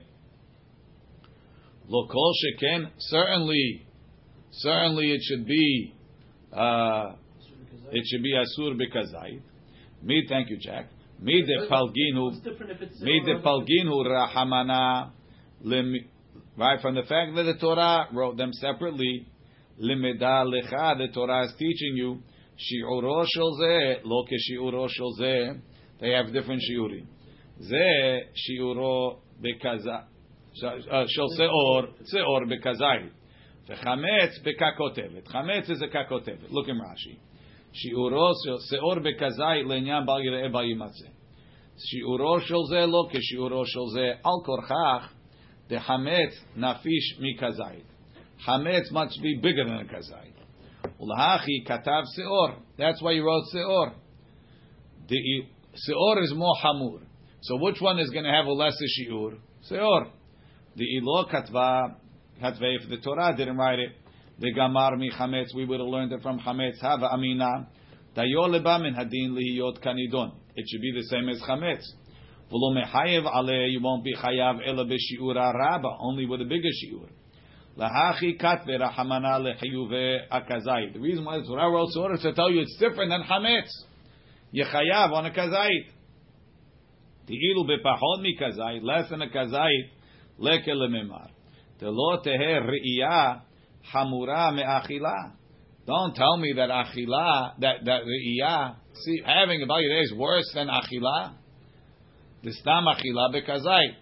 [1.90, 3.86] Lokol sheken, certainly,
[4.52, 5.94] certainly it should be,
[6.52, 7.12] uh,
[7.90, 9.42] it should be asur bekazayit.
[10.02, 10.88] Me, thank you, Jack.
[11.20, 15.10] Me de palginu, What's different if it's me de palginu rahamana,
[16.56, 19.26] right from the fact that the Torah wrote them separately.
[19.80, 22.22] Limeda lecha, the Torah is teaching you
[22.58, 25.60] shi'uro shel zeh, lo shi'uro shel zeh.
[26.00, 27.06] They have different shiurim.
[27.62, 30.06] Zeh shi'uro bekazayit.
[30.62, 33.10] Uh, shel seor, seor.
[33.68, 35.24] V'chametz bekakotevet.
[35.32, 36.50] Chametz is a kakotevet.
[36.50, 37.18] Look in Rashi.
[37.73, 41.07] שיעורו של שאור בכזית לעניין בל יראה בל יימצא.
[41.77, 45.13] שיעורו של זה לא כשיעורו של זה, על כורכך
[45.69, 47.85] דחמץ נפיש מכזית.
[48.39, 50.37] חמץ must be bigger than a כזית.
[50.99, 52.49] ולהכי כתב שאור.
[52.77, 53.87] That's why he wrote שאור.
[55.07, 56.99] The שאור is more חמור.
[57.41, 59.31] So which one is going to have a lesser שיעור?
[59.61, 60.01] שאור.
[60.75, 61.81] The לא כתבה,
[62.39, 64.00] כתבה, if the Torah didn't write it,
[64.42, 66.80] the gamar mi chametz, we would have learned it from chametz.
[66.80, 67.68] Hava amina,
[68.16, 70.32] dayo leba min hadin lihiyot kanidon.
[70.56, 71.84] It should be the same as chametz.
[72.50, 77.08] V'lo mechayev aleh, you won't be chayav ela b'shiura rabba, only with a bigger shiur.
[77.78, 80.94] Lahachi katve rahamana lechiyuve akazayit.
[80.94, 83.70] The reason why the Torah wrote Torah is to tell you it's different than chametz.
[84.52, 85.86] Yechayav on a kazayit.
[87.28, 89.88] Ti'ilu bepachon mi kazayit, less than a kazayit,
[90.40, 91.30] leke lememar.
[91.80, 93.42] Telo teher re'iyah,
[93.92, 95.32] hamura me'achila.
[95.86, 100.68] Don't tell me that achila, that that re'iyah, see, having a Balya is worse than
[100.68, 101.34] achila.
[102.44, 103.94] The stam achila bekazait,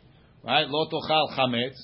[0.44, 0.66] right?
[0.68, 1.76] Lo tochal chametz,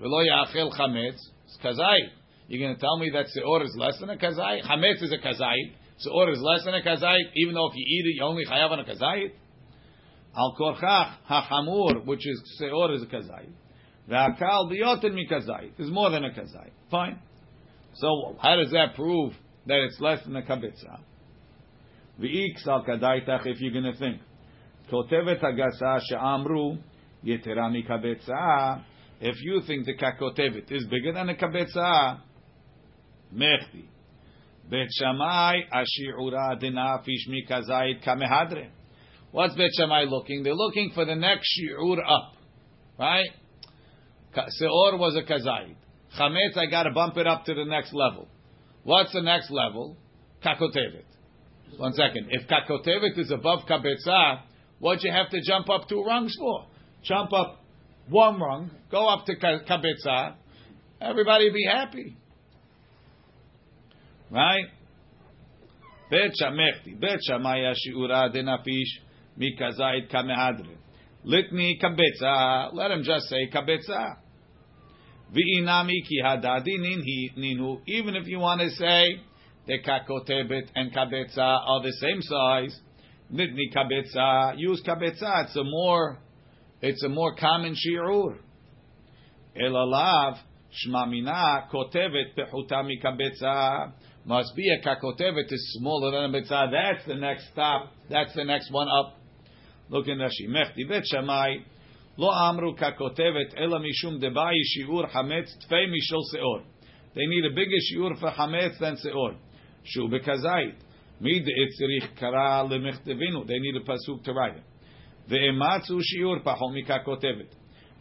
[0.00, 1.18] velo yachel chametz.
[1.44, 2.08] It's kazait.
[2.48, 4.62] You're going to tell me that seor is less than a kazait?
[4.64, 5.72] Chametz is a kazait.
[6.04, 8.70] Seor is less than a kazait, even though if you eat it, you only chayav
[8.70, 9.30] on a kazait.
[10.36, 13.52] Al korchach hachamur, which is seor is a kazait.
[14.08, 16.70] Ve'akal biyotin mi kazait is more than a kazait.
[16.90, 17.18] Fine.
[17.94, 19.34] So how does that prove
[19.66, 21.00] that it's less than a kabitza?
[22.20, 24.20] V'ix al kadaitach, if you're going to think.
[24.90, 26.78] Kotevet agasa she'amru
[27.24, 28.82] yetera.
[29.20, 32.20] If you think the kakotevet is bigger than a kabetza,
[33.32, 33.84] mechti.
[34.68, 38.68] Bet Shammai ashi'ura denafish mi kazait kamehadre.
[39.30, 39.70] What's Bet
[40.08, 40.42] looking?
[40.42, 42.34] They're looking for the next shi'ur up.
[42.98, 43.30] Right?
[44.34, 45.76] Seor was a kazait.
[46.18, 48.28] Chametz, I got to bump it up to the next level.
[48.84, 49.96] What's the next level?
[50.44, 51.04] Kakotevet.
[51.78, 52.28] One second.
[52.30, 54.42] If kakotevet is above kabetza,
[54.78, 56.66] what you have to jump up two rungs for?
[57.04, 57.62] Jump up
[58.08, 60.34] one rung, go up to ka- kabetza,
[61.00, 62.16] everybody be happy.
[64.30, 64.66] Right?
[66.10, 69.00] Bet shamechti, bet shamaya shiura denafish
[69.38, 70.76] mikazait kamehadre.
[71.24, 74.16] Litni kabetza, let him just say kabetza.
[75.32, 76.78] V'inami ki hadadi
[77.38, 77.80] ninu.
[77.86, 79.04] Even if you want to say
[79.66, 82.80] the kakotebet and kabetza are the same size,
[83.32, 85.44] nitni kabetza, use kabetza.
[85.44, 86.18] It's a more,
[86.82, 88.36] it's a more common shi'ur.
[89.56, 90.38] Elalav
[90.86, 93.92] shmamina kotevet pechuta mi kabetza.
[94.24, 96.70] Must be a kakotevet is smaller than a betza.
[96.70, 97.90] That's the next stop.
[98.10, 99.18] That's the next one up.
[99.88, 100.48] Look in Rashi.
[100.48, 101.64] Mechti bet shamai.
[102.17, 106.59] לא אמרו ככותבת, אלא משום דבאי שיעור חמץ תפי משל שאור.
[107.13, 109.31] They need a bigger שיעור for חמץ than שאור.
[109.83, 110.83] שהוא בכזית.
[111.21, 113.43] מי דאצריך קרא למכתבינו.
[113.43, 114.77] They need a pasuk to write it.
[115.27, 117.55] ואמצו שיעור פחות מככותבת.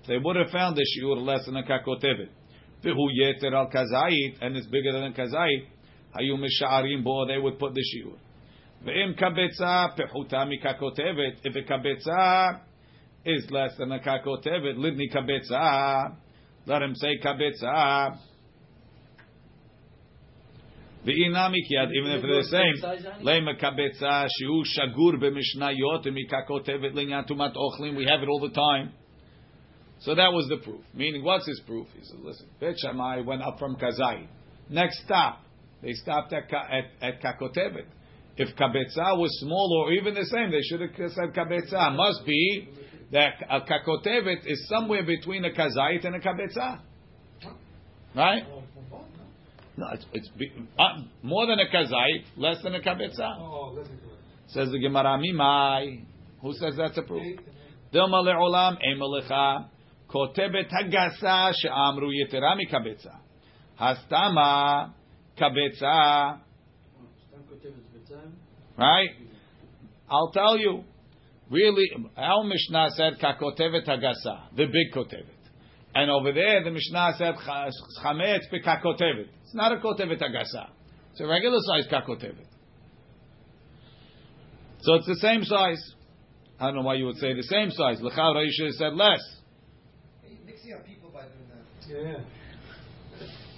[0.05, 2.47] They would have found the שיעור less than a ככותבת.
[2.83, 5.77] והוא יתר על כזית, and it's bigger than a כזית,
[6.15, 8.17] היו משערים בו, they would put the שיעור.
[8.83, 12.47] ואם קבצה פחותה מככותבת, if a קבצה
[13.26, 14.78] is less than a kakotevet.
[14.78, 16.16] Lidni kabetza.
[16.66, 18.18] Let him say kabetza.
[21.06, 23.26] V'inami kiyad, even if they're the same.
[23.26, 27.96] Lema kabetza shiu shagur b'mishnayot mikakotevet linyan tumat ochlim.
[27.96, 28.94] We have it all the time.
[30.02, 30.82] So that was the proof.
[30.96, 31.88] Meaning, what's his proof?
[31.96, 32.76] He said, listen, Bet
[33.26, 34.26] went up from Kazai.
[34.68, 35.44] Next stop,
[35.84, 37.22] they stopped at, at, at.
[38.38, 41.96] If Kabetza was small or even the same, they should have said Kabetza.
[41.96, 42.70] Must be
[43.12, 46.80] that a kakotevet is somewhere between a kazait and a kabetza.
[48.16, 48.44] Right?
[49.78, 50.30] No, it's, it's
[50.78, 50.84] uh,
[51.24, 53.38] more than a kazait, less than a kabetza.
[53.40, 54.12] Oh, listen to it.
[54.48, 56.04] Says the Gemara, Mimai.
[56.42, 57.40] Who says that's a proof?
[57.94, 59.70] Dilma le'olam emelecha
[60.10, 63.18] kotebet hagasa she'amru yetera mikabetza.
[63.80, 64.94] Hastama
[65.40, 66.40] kabetza.
[68.78, 69.10] Right?
[70.10, 70.84] I'll tell you.
[71.52, 75.26] Really, our Mishnah said kakotevet hagasa, the big kotevet.
[75.94, 77.36] And over there, the Mishnah said
[78.02, 79.28] chametz bekakotevet.
[79.44, 80.70] It's not a kotevet hagasa.
[81.12, 82.48] It's a regular size kakotevet.
[84.80, 85.84] So it's the same size.
[86.58, 88.02] I don't know why you would say the same size.
[88.02, 89.20] L'chaura, you should have said less.
[90.46, 92.08] Mixing up people by doing that.
[92.08, 92.24] Yeah.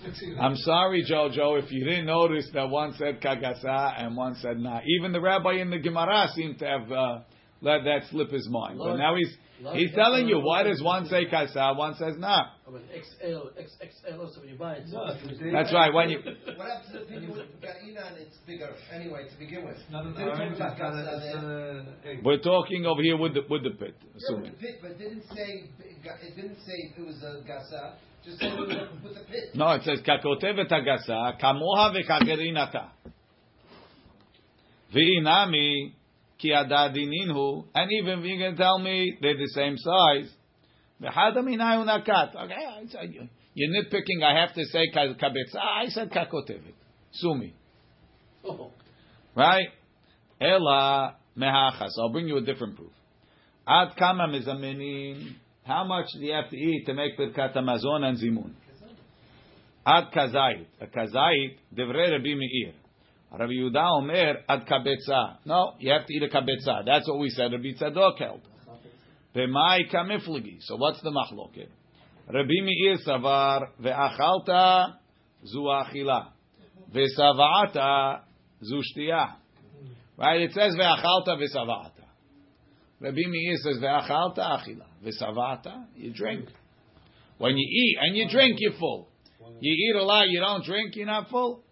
[0.07, 0.43] Mixing it up.
[0.43, 4.79] I'm sorry, Jojo, if you didn't notice that one said kagasa and one said na.
[4.97, 7.19] Even the rabbi in the Gemara seemed to have uh,
[7.63, 8.77] let that slip his mind.
[8.77, 12.47] But now he's Lord, he's telling you why does one say kasa, one says na.
[12.67, 14.87] I mean, XL, XXL, also when you buy it.
[14.89, 15.93] No, it's the- That's right.
[15.93, 16.19] When you
[16.57, 18.17] What happens to the people with Ga'inan?
[18.19, 19.77] It's bigger anyway to begin with.
[19.89, 21.69] Not an Didn't talk about it's got a- Gaza it's there.
[21.79, 22.19] an uh, egg.
[22.25, 24.97] we're talking over here with the with the pit, Yeah, with the pit, but it
[24.99, 25.63] didn't say
[26.03, 27.95] it didn't say it was a gasa.
[28.25, 28.69] Just said with
[29.15, 29.55] the pit.
[29.55, 32.89] No, it says kakotevet agasa kamoha v'kagerinata.
[34.93, 35.93] V'inami
[36.43, 40.29] ki adadininhu, and even if you can tell me they're the same size.
[41.01, 43.13] Okay, I said,
[43.55, 44.23] you're nitpicking.
[44.23, 45.57] I have to say ka- kabetza.
[45.59, 46.73] I said kakotevet.
[47.13, 47.53] Sumi,
[48.45, 48.71] Oh,
[49.35, 49.67] right?
[50.41, 51.91] Ela mehachas.
[51.99, 52.91] I'll bring you a different proof.
[53.67, 55.35] Ad kama mizamenin.
[55.65, 58.51] How much do you have to eat to make birkat hamazon and zimun?
[59.85, 60.65] Ad kazait.
[60.81, 62.73] A kazait, devrei Rabbi Meir.
[63.37, 65.37] Rabbi Yehuda Omer, ad kabetza.
[65.45, 66.85] No, you have to eat a kabetza.
[66.85, 67.51] That's what we said.
[67.51, 68.41] Rabbi Tzadok held.
[69.35, 70.57] B'mai kamifligi.
[70.61, 71.69] So what's the machloket?
[72.27, 74.93] Rabbi Meir savar ve'achalta
[75.45, 76.27] zu achila.
[76.93, 78.21] V'savata
[78.61, 79.33] zushtiya.
[80.15, 80.41] Right?
[80.41, 82.05] It says ve'achalta v'savata.
[82.99, 84.85] Rabbi Meir says ve'achalta achila.
[85.03, 86.49] V'savata, you drink.
[87.39, 89.09] When you eat and you drink, you're full.
[89.59, 91.63] You eat a lot, you don't drink, you're not full.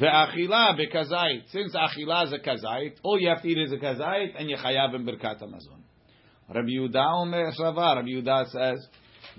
[0.00, 1.48] Ve'achila bekazait.
[1.50, 4.56] Since achila is a kazait, all you have to eat is a kazait, and you
[4.56, 5.82] chayav in birkat hamazon.
[6.54, 7.96] Rabbi Yehuda omer shava.
[7.96, 8.86] Rabbi Yehuda says,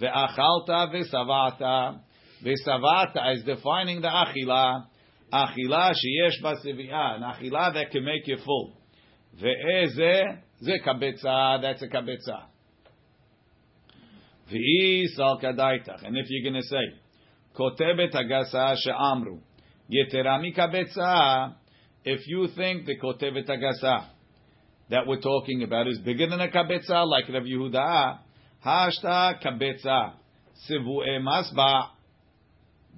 [0.02, 2.00] ve'achalta ve'savata.
[2.44, 4.86] Ve'savata is defining the achila.
[5.32, 7.16] Achila sheyesh b'sevi'ah.
[7.16, 8.74] An achila that can make you full.
[9.42, 12.48] Ve'eze, ze kabetza, that's a kabetza.
[14.52, 16.06] Ve'isal kadaitach.
[16.06, 17.00] And if you're going to say,
[17.56, 19.40] kotebet agasa she'amru.
[19.92, 21.56] Yeterami kabetza.
[22.06, 24.08] If you think the kotebet agasa
[24.90, 28.20] that we're talking about is bigger than a kabetza, like Rav Yehuda,
[28.66, 30.14] hashta kabetza.
[30.70, 31.90] Sivu'e masba.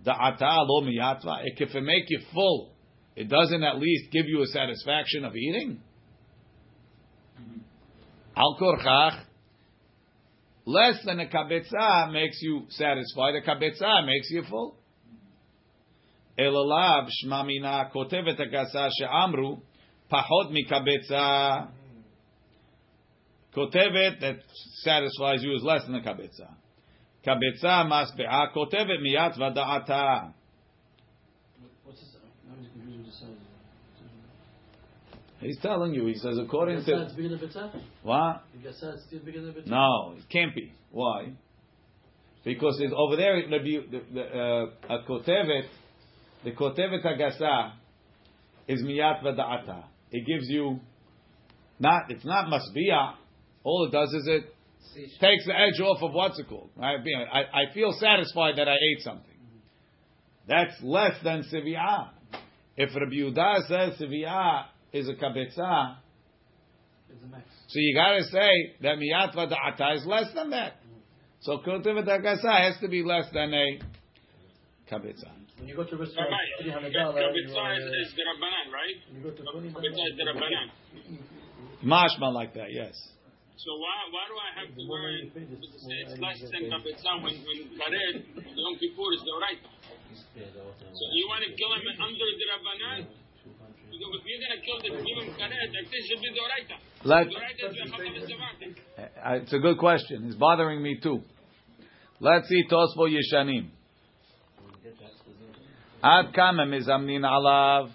[0.06, 1.44] Da'ata lo miyatva.
[1.44, 2.72] If it make you full,
[3.16, 5.80] it doesn't at least give you a satisfaction of eating.
[8.36, 9.24] Al korchach,
[10.66, 13.36] less than a kabetza makes you satisfied.
[13.36, 14.78] A kabetza makes you full.
[16.42, 19.60] Elalav shmamina kotevet agasa she'amru
[20.12, 21.68] pachot mikabetza.
[23.56, 24.38] Kotevet that
[24.84, 26.48] satisfies you is less than a kabetza.
[27.26, 30.34] Kabetza masbe'a kotevet miyat vada'ata.
[31.84, 32.16] What's this?
[32.50, 33.28] I'm confused with the size.
[35.42, 36.06] He's telling you.
[36.06, 37.82] He says according to Gassat's bigger than Bitzah?
[38.04, 38.44] what?
[38.64, 39.68] Gassat's still bigger than Bitzah?
[39.68, 40.72] No, it can't be.
[40.92, 41.34] Why?
[42.44, 45.68] Because it's over there, Rabbi- the, the, uh, a kotevet,
[46.44, 47.74] the kotevet agasa
[48.68, 49.84] is miyat vada'ata.
[50.12, 50.80] It gives you
[51.80, 52.10] not.
[52.10, 53.14] It's not masbia.
[53.64, 54.44] All it does is it
[55.20, 56.70] takes the edge off of what's it called.
[56.76, 57.00] Right?
[57.32, 59.26] I, I feel satisfied that I ate something.
[60.48, 62.10] That's less than siviyah.
[62.76, 65.96] If Rabbi Yehuda says siviyah is a kabetza,
[67.10, 67.44] It's the max.
[67.68, 70.74] so you got to say that miyat vada'ata is less than that.
[71.42, 73.80] So kotevet agasa has to be less than a
[74.92, 75.32] kabetza.
[75.58, 78.98] When you go to a restaurant, Rabbi, three hundred Kabetza is, is the Rabbanan, right?
[79.08, 80.68] When you go to Kabetza is the Rabbanan.
[81.80, 82.94] Mashma like that, yes.
[83.56, 87.60] So why why do I have to learn to it's less than Kabetza when when
[87.80, 89.62] Kared Yom Kippur is the right?
[90.92, 93.00] So you want to kill him under the Rabbanan?
[93.92, 96.68] You're going to kill the Bimim Kared, that should be the right.
[97.04, 98.52] Let, The right is the Chavah
[99.02, 100.26] uh, it's a good question.
[100.26, 101.22] It's bothering me too.
[102.20, 103.70] Let's see Tosfo Yeshanim.
[106.03, 107.91] Ad kama mizamnin alav.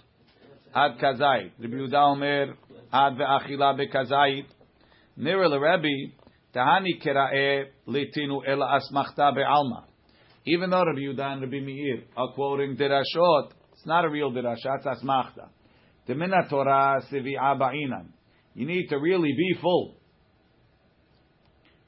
[0.73, 1.51] Ad kazait.
[1.59, 2.55] Rabbi Yehuda Omer.
[2.91, 4.45] Ad ve'achila bekazait.
[5.17, 6.13] Nira l'Rebbe.
[6.53, 9.85] Tahani kera'e litinu ela asmachta be'alma.
[10.45, 14.85] Even though Rabbi Yehuda and Rabbi Meir are quoting dirashot, it's not a real dirashat,
[14.85, 15.49] it's asmachta.
[16.07, 18.07] Demina Torah sivi'a ba'inan.
[18.55, 19.97] You need to really be full.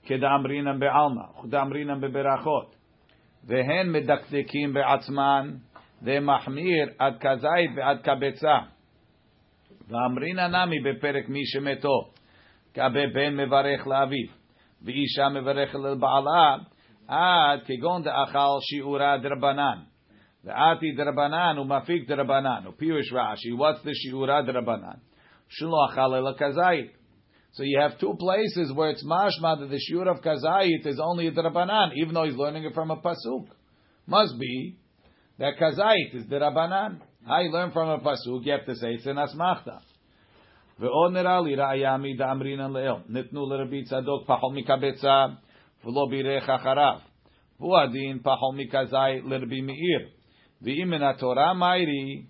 [0.07, 2.75] כדאמרינן בעלמא, וכדאמרינן בברכות.
[3.43, 5.53] והן מדקדקים בעצמן,
[6.03, 8.57] ומחמיר עד כזית ועד כבצה.
[9.87, 12.11] ואמרינן נמי בפרק מי שמתו,
[12.73, 14.27] כבה בן מברך לאביו,
[14.81, 16.55] ואישה מברכת לבעלה,
[17.07, 19.79] עד כגון דאכל שיעורה דרבנן.
[20.43, 24.97] ועתי דרבנן ומפיק דרבנן, ופירוש רש"י, what's the שיעורה דרבנן?
[25.49, 27.03] שלא אכל אלא כזית.
[27.53, 31.27] So you have two places where it's mashma that the shiur of kazayit is only
[31.27, 33.45] a drabanan, even though he's learning it from a pasuk.
[34.07, 34.77] Must be
[35.39, 36.99] that kazayit is the rabbanan.
[37.25, 39.79] How you learn from a pasuk, you have to say it's an asmachta.
[40.79, 45.25] ועוד נראה לי ראיה מדאמרינן לאל, נתנו לרבי צדוק פחול מקבצה,
[45.85, 46.99] ולא בירך אחריו.
[47.59, 50.09] והוא הדין פחול מכזית לרבי מאיר.
[50.61, 52.25] ואם מן התורה מיירי,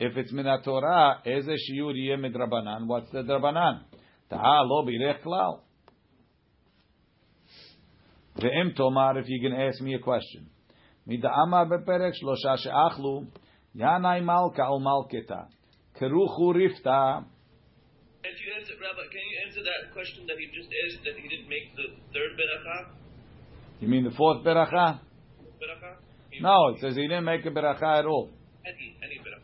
[0.00, 2.82] if it's מן התורה, איזה שיעור יהיה מדרבנן?
[2.88, 3.74] What's the דרבנן?
[4.28, 5.52] טעה לא בירך כלל.
[8.36, 10.42] ואם תאמר, if you can ask me a question,
[11.06, 13.22] מדאמר בפרק שלושה שאכלו,
[13.74, 15.40] ינאי מלכה ומלכתה,
[15.94, 17.18] כרוכו רפתה,
[18.24, 21.26] If you answer, Rabbi, can you answer that question that he just asked that he
[21.32, 22.76] didn't make the third beracha?
[23.80, 25.00] you mean the fourth beracha?
[25.60, 25.96] Beracha?
[26.30, 28.30] He- No, it says he didn't make a beracha at all.
[28.64, 29.42] Any, any beracha.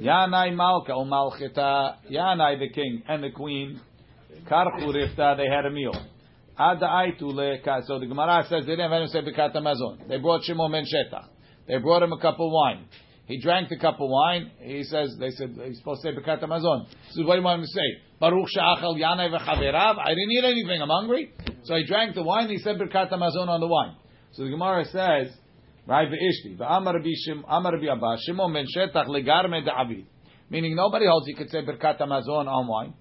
[0.00, 3.80] Yanai Malka or Malchita, Yanai the king and the queen,
[4.50, 5.92] Karchu Rifta, they had a meal.
[6.59, 10.09] So the Gemara says they didn't have to say Birkat Hamazon.
[10.09, 10.83] They brought Shimon Ben.
[11.67, 12.85] They brought him a cup of wine.
[13.27, 14.51] He drank the cup of wine.
[14.59, 16.87] He says, they said, he's supposed to say Birkat Hamazon.
[16.89, 18.01] He says, what do you want him to say?
[18.19, 19.99] Baruch Sha'achal Yanai V'chaverav.
[19.99, 20.81] I didn't eat anything.
[20.81, 21.31] I'm hungry.
[21.63, 22.49] So he drank the wine.
[22.49, 23.95] He said Birkat Hamazon on the wine.
[24.33, 25.31] So the Gemara says,
[25.87, 26.57] Right, ve'ishti.
[26.57, 30.05] Ve'amar Rabbi Abba, Shimon ben Shetach legarme da'avid.
[30.49, 32.93] Meaning nobody holds you could say Birkat Hamazon on wine.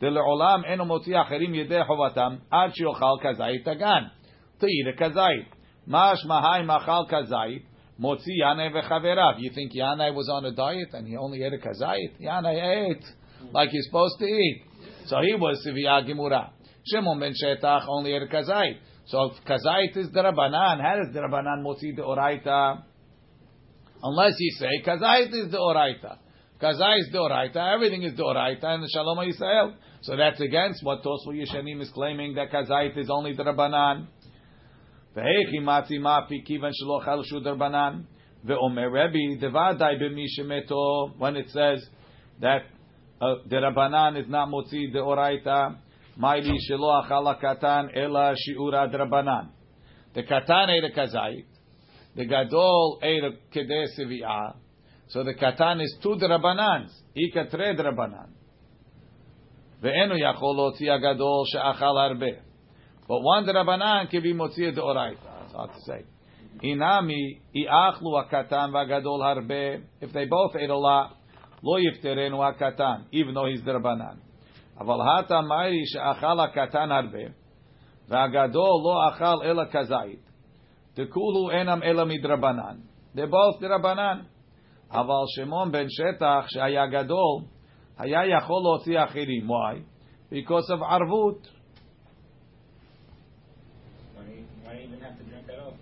[0.00, 4.04] דלעולם אינו מוציא אחרים ידי חובתם עד שיאכל כזית הגן.
[4.60, 5.54] To eat a kazait.
[5.86, 7.62] משמע היי מאכל כזית,
[7.98, 9.34] מוציא ינאי וחבריו.
[9.38, 12.20] You think Yanai was on a diet and he only ate a kazait?
[12.20, 13.04] Yanai ate
[13.52, 14.62] like he's supposed to eat.
[15.06, 16.50] So he was Siviyah Gimura.
[16.84, 18.76] Shimon ben Shetach only ate a kazait.
[19.06, 22.82] So if kazait is derabanan, how does derabanan motzi the oraita?
[24.02, 26.18] Unless you say kazait is the oraita.
[26.61, 29.73] Kazai is Doraita, everything is Doraita, and the Shalom Yisrael.
[30.01, 34.07] So that's against what Tosfu Yeshanim is claiming that Kazait is only the Rabbanan.
[35.17, 38.05] Matzi mafi kivan shelo chal shu Rabbanan.
[38.45, 39.39] Ve'omer Rebbe.
[41.17, 41.85] When it says
[42.39, 42.61] that
[43.19, 45.75] uh, the Rabbanan is not motzi the Oraita,
[46.17, 49.49] ma'ili shelo achal katan ela shiura
[50.13, 51.45] The katan ate a Kazait.
[52.15, 53.87] The gadol ate a kedei
[55.08, 58.28] so the katan is two drabanans, ika tre drabanan.
[59.82, 62.50] ואינו יכול להוציא הגדול שאכל הרבה.
[63.08, 65.44] But one drabanan can be motzia de oraita.
[65.44, 66.04] It's hard to say.
[66.62, 69.82] Inami iachlu akatan vagadol harbe.
[70.00, 71.16] If they both ate a lot,
[71.62, 74.18] lo yifterenu akatan, even though he's drabanan.
[74.80, 77.24] אבל הטה מאירי שאכל הקטן הרבה,
[78.08, 80.30] והגדול לא אכל אלא כזית.
[80.96, 82.76] דכולו אינם אלא מדרבנן.
[83.14, 84.20] They're both דרבנן.
[84.90, 87.42] אבל שמעון בן שטח, שהיה גדול,
[87.98, 89.48] היה יכול להוציא אחרים.
[89.50, 89.76] Why?
[90.32, 91.46] Because of ערבות.
[94.16, 95.74] Why do you- why do you even have to drink at all?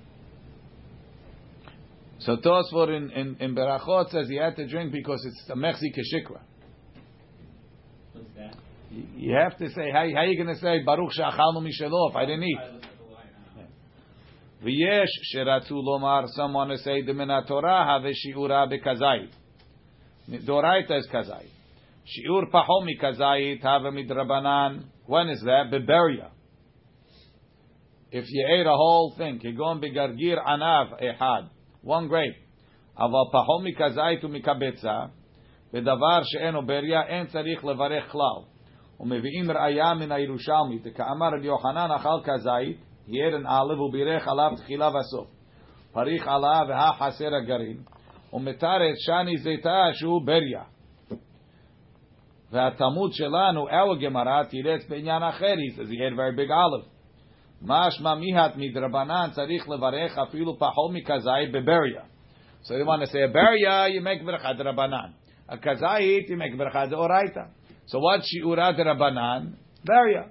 [2.20, 5.90] So Tosfot in, in, in Berachot says he had to drink because it's a mechzi
[5.96, 6.40] keshikra.
[8.12, 8.54] What's that?
[8.90, 12.16] You- You have to say, how, how you going to say, Baruch she'achalnu mishelo if
[12.16, 12.58] I didn't eat?
[14.62, 19.30] V'yesh sheratu lomar, someone to say, the mina Torah have shi'ura bekazayit.
[20.44, 21.50] Doraita is kazayit.
[22.04, 24.84] Shi'ur pahom mikazayit have midrabanan.
[25.06, 25.70] When is that?
[25.72, 26.30] Beberia.
[28.10, 31.50] If you ate a whole thing, kigon begargir anav ehad,
[31.82, 32.36] one grape.
[32.98, 35.00] אבל פחום מכזית ומקבצה,
[35.72, 38.42] בדבר שאינו בריה, אין צריך לברך כלל.
[39.00, 42.78] ומביאים ראיה מן הירושלמי, דכאמר רבי יוחנן אכל כזית,
[43.08, 45.28] he ate an olive ובירך עליו תחילה וסוף.
[45.92, 47.76] פריך עליו והא חסר הגרעין,
[48.32, 50.62] ומתרת שני זיתה שהוא בריה.
[52.50, 56.88] והתלמוד שלנו, our גמרא, תירץ בעניין אחר, he says he had very big olive.
[57.62, 62.02] משמע מיהת מדרבנן צריך לברך אפילו פחות מכזית בבריה.
[62.62, 65.12] So you want to say a beria, you make bracha drabanan.
[65.48, 67.48] A kazait, you make bracha deoraita.
[67.86, 69.54] So what shiura drabanan?
[69.84, 70.24] Beria.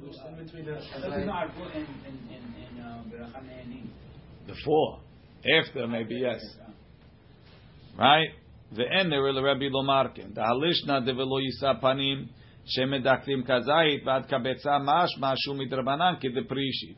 [0.00, 3.86] What's in between the But there's no arvut in, in, in, in uh, Berachan Ne'enim.
[4.46, 5.00] Before.
[5.60, 6.40] After, maybe, yes.
[7.98, 8.30] Right?
[8.72, 10.28] ואין נראה לרבי לומר כן.
[10.32, 12.26] דהלישנא דבלא יישא פנים
[12.64, 16.94] שמדקרים כזית ועד קבצה משמע שהוא מדרבנן כדפרישי.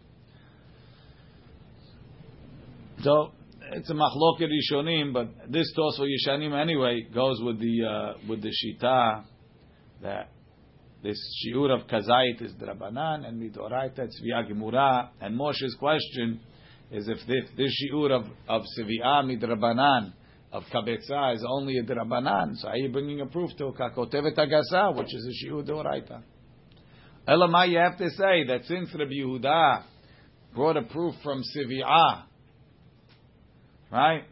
[3.03, 3.33] So,
[3.73, 8.51] it's a machloket rishonim, but this Tosfo Yishanim anyway goes with the uh, with the
[8.51, 9.25] shita
[10.03, 10.29] that
[11.06, 15.10] this shiur of kazait is drabanan and midoraita it's via gemura.
[15.22, 16.39] And Moshe's question
[16.91, 20.14] is if this, this shiur of of sevia midrabanan
[20.51, 24.97] of kabetza is only a drabanan, so are you bringing a proof to kakotevet agasa,
[24.97, 26.24] which is a shiur deoraita?
[27.28, 29.84] Elamai, you have to say that since Rabbi Yehuda
[30.56, 32.24] brought a proof from sevia,
[33.91, 34.24] right?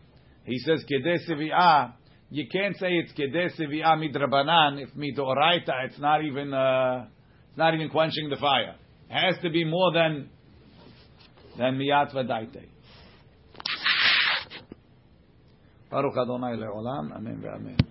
[0.45, 1.93] He says kedeh sevia.
[2.33, 5.85] You can't say it's kedeh sevia midrabanan if midoraita.
[5.85, 7.05] It's not even uh,
[7.49, 8.73] it's not even quenching the fire.
[9.07, 10.31] It has to be more than
[11.59, 12.65] than miyat vadaite.
[15.91, 17.15] Baruch Adonai leolam.
[17.15, 17.82] Amen ve'amen.